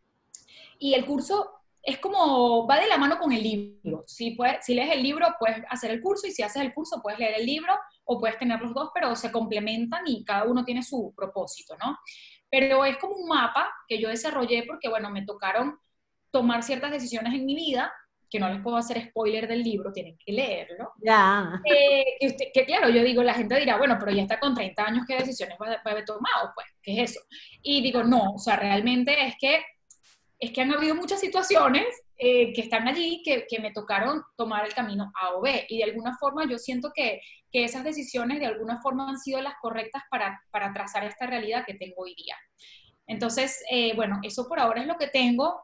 Y 0.78 0.94
el 0.94 1.06
curso 1.06 1.59
es 1.82 1.98
como, 2.00 2.68
va 2.68 2.80
de 2.80 2.88
la 2.88 2.98
mano 2.98 3.18
con 3.18 3.32
el 3.32 3.42
libro. 3.42 4.04
Si, 4.06 4.32
puedes, 4.32 4.66
si 4.66 4.74
lees 4.74 4.92
el 4.92 5.02
libro, 5.02 5.28
puedes 5.40 5.64
hacer 5.70 5.92
el 5.92 6.02
curso 6.02 6.28
y 6.28 6.32
si 6.32 6.44
haces 6.44 6.62
el 6.62 6.74
curso, 6.74 7.02
puedes 7.02 7.20
leer 7.20 7.36
el 7.40 7.46
libro 7.46 7.74
o 8.06 8.20
puedes 8.20 8.38
tener 8.38 8.60
los 8.60 8.74
dos, 8.74 8.90
pero 8.94 9.16
se 9.16 9.32
complementan 9.32 10.02
y 10.06 10.24
cada 10.26 10.46
uno 10.46 10.66
tiene 10.66 10.84
su 10.84 11.14
propósito, 11.16 11.76
¿no? 11.78 11.98
Pero 12.50 12.84
es 12.84 12.98
como 12.98 13.16
un 13.16 13.28
mapa 13.28 13.70
que 13.88 14.00
yo 14.00 14.10
desarrollé 14.10 14.64
porque, 14.68 14.90
bueno, 14.90 15.10
me 15.10 15.26
tocaron 15.26 15.80
tomar 16.32 16.64
ciertas 16.64 16.92
decisiones 16.92 17.34
en 17.34 17.46
mi 17.46 17.56
vida, 17.56 17.92
que 18.30 18.40
no 18.40 18.50
les 18.50 18.62
puedo 18.62 18.78
hacer 18.78 19.10
spoiler 19.10 19.48
del 19.48 19.64
libro, 19.64 19.92
tienen 19.92 20.18
que 20.24 20.32
leerlo. 20.32 20.92
Ya. 21.04 21.60
Eh, 21.66 22.36
que, 22.54 22.66
claro, 22.66 22.90
yo 22.90 23.04
digo, 23.04 23.24
la 23.24 23.34
gente 23.34 23.60
dirá, 23.60 23.78
bueno, 23.78 23.98
pero 24.00 24.12
ya 24.12 24.22
está 24.22 24.40
con 24.40 24.54
30 24.54 24.86
años, 24.86 25.06
¿qué 25.08 25.16
decisiones 25.16 25.58
va, 25.60 25.74
a 25.74 25.90
haber 25.90 26.06
tomado? 26.06 26.52
Pues, 26.54 26.68
¿qué 26.82 27.02
es 27.02 27.12
eso? 27.12 27.22
Y 27.64 27.82
digo, 27.82 28.04
no, 28.04 28.34
o 28.36 28.38
sea, 28.38 28.56
realmente 28.56 29.26
es 29.26 29.36
que 29.40 29.64
es 30.40 30.52
que 30.52 30.62
han 30.62 30.72
habido 30.72 30.96
muchas 30.96 31.20
situaciones 31.20 31.86
eh, 32.18 32.54
que 32.54 32.62
están 32.62 32.88
allí 32.88 33.22
que, 33.24 33.46
que, 33.48 33.60
me 33.60 33.72
tocaron 33.72 34.24
tomar 34.38 34.66
el 34.66 34.74
camino 34.74 35.12
A 35.22 35.36
o 35.36 35.42
B. 35.42 35.66
Y 35.68 35.80
de 35.80 35.84
alguna 35.84 36.18
forma 36.18 36.50
yo 36.50 36.58
siento 36.58 36.92
que, 36.96 37.22
que 37.52 37.66
esas 37.66 37.84
decisiones 37.84 38.40
de 38.40 38.46
alguna 38.46 38.82
forma 38.82 39.10
han 39.10 39.20
sido 39.20 39.42
las 39.42 39.56
correctas 39.62 40.04
para, 40.10 40.42
para 40.52 40.72
trazar 40.74 41.04
esta 41.04 41.28
realidad 41.28 41.66
que 41.66 41.74
tengo 41.74 42.04
hoy 42.04 42.16
día. 42.16 42.36
Entonces, 43.08 43.62
eh, 43.70 43.94
bueno, 43.96 44.20
eso 44.24 44.48
por 44.48 44.60
ahora 44.60 44.82
es 44.82 44.88
lo 44.88 44.98
que 44.98 45.08
tengo. 45.08 45.62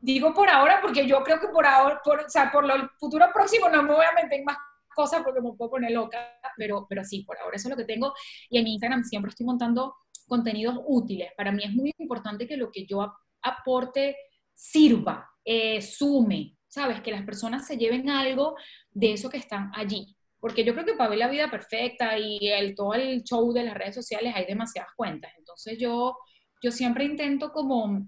Digo 0.00 0.34
por 0.34 0.48
ahora 0.50 0.80
porque 0.82 1.06
yo 1.06 1.22
creo 1.22 1.40
que 1.40 1.48
por 1.48 1.64
ahora, 1.64 2.00
por, 2.04 2.20
o 2.20 2.28
sea, 2.28 2.50
por 2.50 2.66
lo 2.66 2.90
futuro 2.98 3.26
próximo 3.32 3.68
no 3.68 3.82
me 3.82 3.94
voy 3.94 4.04
a 4.04 4.14
meter 4.14 4.40
en 4.40 4.44
más 4.44 4.56
cosas 4.94 5.22
porque 5.22 5.40
me 5.40 5.52
puedo 5.52 5.70
poner 5.70 5.92
loca, 5.92 6.18
pero, 6.56 6.86
pero 6.88 7.04
sí, 7.04 7.22
por 7.22 7.38
ahora 7.38 7.56
eso 7.56 7.68
es 7.68 7.70
lo 7.70 7.76
que 7.76 7.84
tengo. 7.84 8.12
Y 8.50 8.58
en 8.58 8.66
Instagram 8.66 9.04
siempre 9.04 9.30
estoy 9.30 9.46
montando 9.46 9.94
contenidos 10.26 10.76
útiles. 10.86 11.30
Para 11.36 11.52
mí 11.52 11.64
es 11.64 11.72
muy 11.72 11.94
importante 11.98 12.46
que 12.46 12.56
lo 12.56 12.70
que 12.70 12.86
yo 12.86 13.12
aporte 13.42 14.16
sirva, 14.54 15.28
eh, 15.44 15.80
sume, 15.80 16.56
¿sabes? 16.68 17.00
Que 17.00 17.10
las 17.10 17.24
personas 17.24 17.66
se 17.66 17.76
lleven 17.76 18.10
algo 18.10 18.56
de 18.90 19.12
eso 19.12 19.30
que 19.30 19.38
están 19.38 19.70
allí. 19.74 20.16
Porque 20.38 20.64
yo 20.64 20.72
creo 20.72 20.86
que 20.86 20.94
para 20.94 21.10
ver 21.10 21.18
la 21.18 21.28
vida 21.28 21.50
perfecta 21.50 22.18
y 22.18 22.48
el, 22.48 22.74
todo 22.74 22.94
el 22.94 23.22
show 23.24 23.52
de 23.52 23.64
las 23.64 23.74
redes 23.74 23.94
sociales 23.94 24.34
hay 24.34 24.46
demasiadas 24.46 24.92
cuentas. 24.96 25.32
Entonces 25.36 25.78
yo, 25.78 26.16
yo 26.62 26.70
siempre 26.70 27.04
intento 27.04 27.52
como 27.52 28.06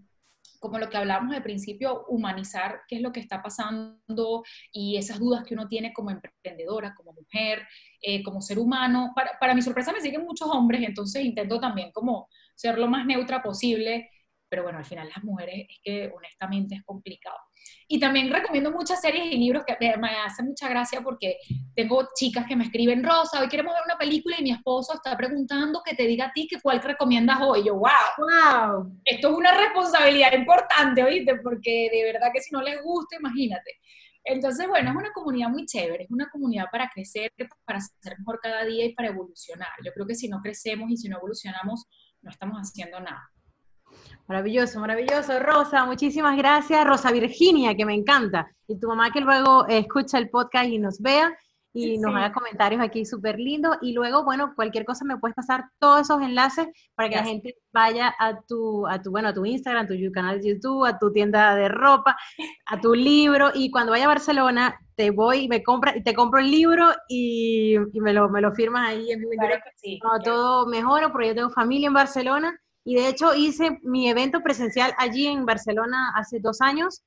como 0.63 0.79
lo 0.79 0.89
que 0.89 0.97
hablábamos 0.97 1.35
al 1.35 1.43
principio, 1.43 2.05
humanizar 2.07 2.83
qué 2.87 2.95
es 2.95 3.03
lo 3.03 3.11
que 3.11 3.19
está 3.19 3.43
pasando 3.43 4.45
y 4.73 4.97
esas 4.97 5.19
dudas 5.19 5.43
que 5.45 5.55
uno 5.55 5.67
tiene 5.67 5.93
como 5.93 6.13
emprendedora, 6.13 6.95
como 6.95 7.13
mujer, 7.13 7.67
eh, 8.01 8.23
como 8.23 8.41
ser 8.41 8.61
humano. 8.61 9.11
Para, 9.13 9.33
para, 9.41 9.57
mi 9.57 9.63
sorpresa 9.63 9.93
me 9.93 10.01
siguen 10.01 10.23
muchos 10.23 10.49
hombres, 10.49 10.83
entonces 10.85 11.25
intento 11.25 11.59
también 11.59 11.91
como 11.91 12.29
ser 12.55 12.79
lo 12.79 12.87
más 12.87 13.05
neutra 13.05 13.43
posible 13.43 14.09
pero 14.53 14.65
bueno, 14.65 14.81
al 14.81 14.85
final 14.85 15.09
las 15.09 15.25
mujeres 15.25 15.65
es 15.67 15.79
que 15.83 16.13
honestamente 16.15 16.75
es 16.75 16.83
complicado. 16.85 17.39
Y 17.89 17.99
también 17.99 18.31
recomiendo 18.31 18.71
muchas 18.71 19.01
series 19.01 19.33
y 19.33 19.39
libros 19.39 19.65
que 19.67 19.79
me 19.97 20.09
hacen 20.27 20.45
mucha 20.45 20.69
gracia 20.69 21.01
porque 21.01 21.39
tengo 21.75 22.11
chicas 22.15 22.45
que 22.47 22.55
me 22.55 22.65
escriben, 22.65 23.03
Rosa, 23.03 23.41
hoy 23.41 23.49
queremos 23.49 23.73
ver 23.73 23.85
una 23.87 23.97
película 23.97 24.37
y 24.39 24.43
mi 24.43 24.51
esposo 24.51 24.93
está 24.93 25.17
preguntando 25.17 25.81
que 25.83 25.95
te 25.95 26.03
diga 26.03 26.27
a 26.27 26.33
ti 26.35 26.47
que 26.47 26.61
cuál 26.61 26.83
recomiendas 26.83 27.39
hoy. 27.41 27.65
Yo, 27.65 27.77
wow, 27.77 27.91
wow, 28.19 29.01
esto 29.07 29.31
es 29.31 29.35
una 29.35 29.57
responsabilidad 29.57 30.35
importante, 30.35 31.03
oíste, 31.03 31.37
porque 31.37 31.89
de 31.91 32.13
verdad 32.13 32.29
que 32.31 32.43
si 32.43 32.53
no 32.53 32.61
les 32.61 32.83
gusta, 32.83 33.17
imagínate. 33.17 33.71
Entonces, 34.23 34.69
bueno, 34.69 34.91
es 34.91 34.97
una 34.97 35.13
comunidad 35.13 35.49
muy 35.49 35.65
chévere, 35.65 36.05
es 36.05 36.11
una 36.11 36.29
comunidad 36.29 36.67
para 36.71 36.91
crecer, 36.91 37.33
para 37.65 37.81
ser 37.81 38.19
mejor 38.19 38.39
cada 38.43 38.67
día 38.67 38.85
y 38.85 38.93
para 38.93 39.09
evolucionar. 39.09 39.71
Yo 39.83 39.93
creo 39.95 40.07
que 40.07 40.15
si 40.15 40.29
no 40.29 40.43
crecemos 40.43 40.91
y 40.91 40.99
si 40.99 41.09
no 41.09 41.17
evolucionamos, 41.17 41.87
no 42.21 42.31
estamos 42.31 42.59
haciendo 42.59 43.01
nada. 43.01 43.32
Maravilloso, 44.29 44.81
maravilloso. 44.81 45.39
Rosa, 45.41 45.85
muchísimas 45.85 46.37
gracias. 46.37 46.87
Rosa 46.87 47.11
Virginia, 47.13 47.75
que 47.75 47.85
me 47.85 47.95
encanta. 47.95 48.51
Y 48.67 48.79
tu 48.79 48.89
mamá 48.89 49.11
que 49.11 49.21
luego 49.21 49.67
escucha 49.69 50.19
el 50.19 50.31
podcast 50.31 50.69
y 50.69 50.79
nos 50.79 51.01
vea 51.01 51.37
y 51.75 51.99
nos 51.99 52.15
haga 52.15 52.33
comentarios 52.33 52.83
aquí 52.83 53.05
súper 53.05 53.39
lindos. 53.39 53.77
Y 53.81 53.93
luego, 53.93 54.25
bueno, 54.25 54.53
cualquier 54.55 54.85
cosa 54.85 55.05
me 55.05 55.17
puedes 55.19 55.35
pasar 55.35 55.65
todos 55.79 56.03
esos 56.03 56.23
enlaces 56.23 56.69
para 56.95 57.09
que 57.09 57.17
la 57.17 57.25
gente 57.25 57.57
vaya 57.73 58.15
a 58.19 58.41
tu, 58.43 58.87
a 58.87 59.01
tu, 59.01 59.11
bueno, 59.11 59.29
a 59.29 59.35
tu 59.35 59.45
Instagram, 59.45 59.85
a 59.85 59.89
tu 59.89 60.13
canal 60.13 60.41
de 60.41 60.49
YouTube, 60.55 60.85
a 60.85 60.99
tu 60.99 61.13
tienda 61.13 61.55
de 61.57 61.69
ropa, 61.69 62.17
a 62.67 62.81
tu 62.81 62.95
libro. 62.95 63.51
Y 63.55 63.71
cuando 63.71 63.93
vaya 63.93 64.05
a 64.05 64.09
Barcelona, 64.09 64.79
te 64.95 65.11
voy, 65.11 65.49
me 65.49 65.63
compra, 65.63 65.95
te 66.03 66.15
compro 66.15 66.41
el 66.41 66.51
libro 66.51 66.87
y, 67.09 67.77
me, 67.95 68.13
lo, 68.13 68.29
me 68.29 68.41
lo 68.41 68.53
firmas 68.53 68.89
ahí 68.89 69.11
en 69.11 69.21
mi 69.21 69.37
claro 69.37 69.57
sí, 69.77 69.99
todo 70.23 70.67
mejora 70.67 71.11
porque 71.11 71.29
yo 71.29 71.35
tengo 71.35 71.51
familia 71.51 71.87
en 71.87 71.95
Barcelona 71.95 72.61
y 72.85 72.97
de 72.97 73.09
hecho 73.09 73.35
hice 73.35 73.79
mi 73.83 74.09
evento 74.09 74.41
presencial 74.41 74.93
allí 74.99 75.27
en 75.27 75.47
Barcelona 75.47 76.13
hace 76.17 76.41
dos 76.41 76.61
años 76.61 77.03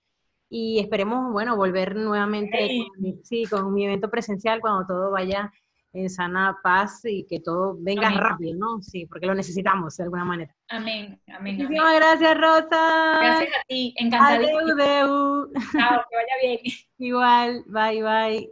y 0.49 0.79
esperemos, 0.79 1.31
bueno, 1.31 1.55
volver 1.55 1.95
nuevamente 1.95 2.57
con, 2.57 3.01
mi, 3.01 3.19
sí, 3.23 3.45
con 3.45 3.73
mi 3.73 3.85
evento 3.85 4.09
presencial 4.09 4.61
cuando 4.61 4.85
todo 4.85 5.11
vaya 5.11 5.51
en 5.91 6.09
sana 6.09 6.57
paz 6.61 7.01
y 7.05 7.25
que 7.25 7.39
todo 7.39 7.77
venga 7.79 8.09
rápido, 8.09 8.55
¿no? 8.57 8.81
Sí, 8.81 9.05
porque 9.05 9.25
lo 9.25 9.33
necesitamos 9.33 9.95
de 9.95 10.03
alguna 10.03 10.25
manera. 10.25 10.55
Amén, 10.67 11.19
amén. 11.33 11.57
Muchísimas 11.57 11.95
gracias, 11.95 12.37
Rosa. 12.37 13.19
Gracias 13.21 13.49
a 13.49 13.63
ti, 13.67 13.93
encantadísima. 13.97 14.59
Adeu, 14.59 15.51
Chao, 15.71 16.03
que 16.09 16.15
vaya 16.15 16.35
bien. 16.41 16.59
Igual, 16.97 17.63
bye, 17.67 18.03
bye. 18.03 18.49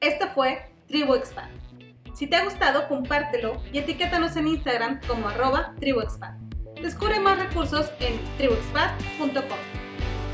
Esto 0.00 0.28
fue 0.28 0.70
Tribu 0.86 1.14
Expand 1.14 1.65
si 2.16 2.26
te 2.26 2.36
ha 2.36 2.44
gustado, 2.44 2.88
compártelo 2.88 3.60
y 3.72 3.78
etiquétanos 3.78 4.36
en 4.36 4.48
Instagram 4.48 5.00
como 5.06 5.28
arroba 5.28 5.74
tribuexpat. 5.78 6.34
Descubre 6.80 7.20
más 7.20 7.38
recursos 7.38 7.90
en 8.00 8.18
tribuexpat.com. 8.38 9.58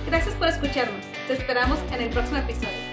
Gracias 0.07 0.35
por 0.37 0.47
escucharnos. 0.47 1.05
Te 1.27 1.35
esperamos 1.35 1.81
en 1.92 2.03
el 2.03 2.11
próximo 2.11 2.38
episodio. 2.38 2.91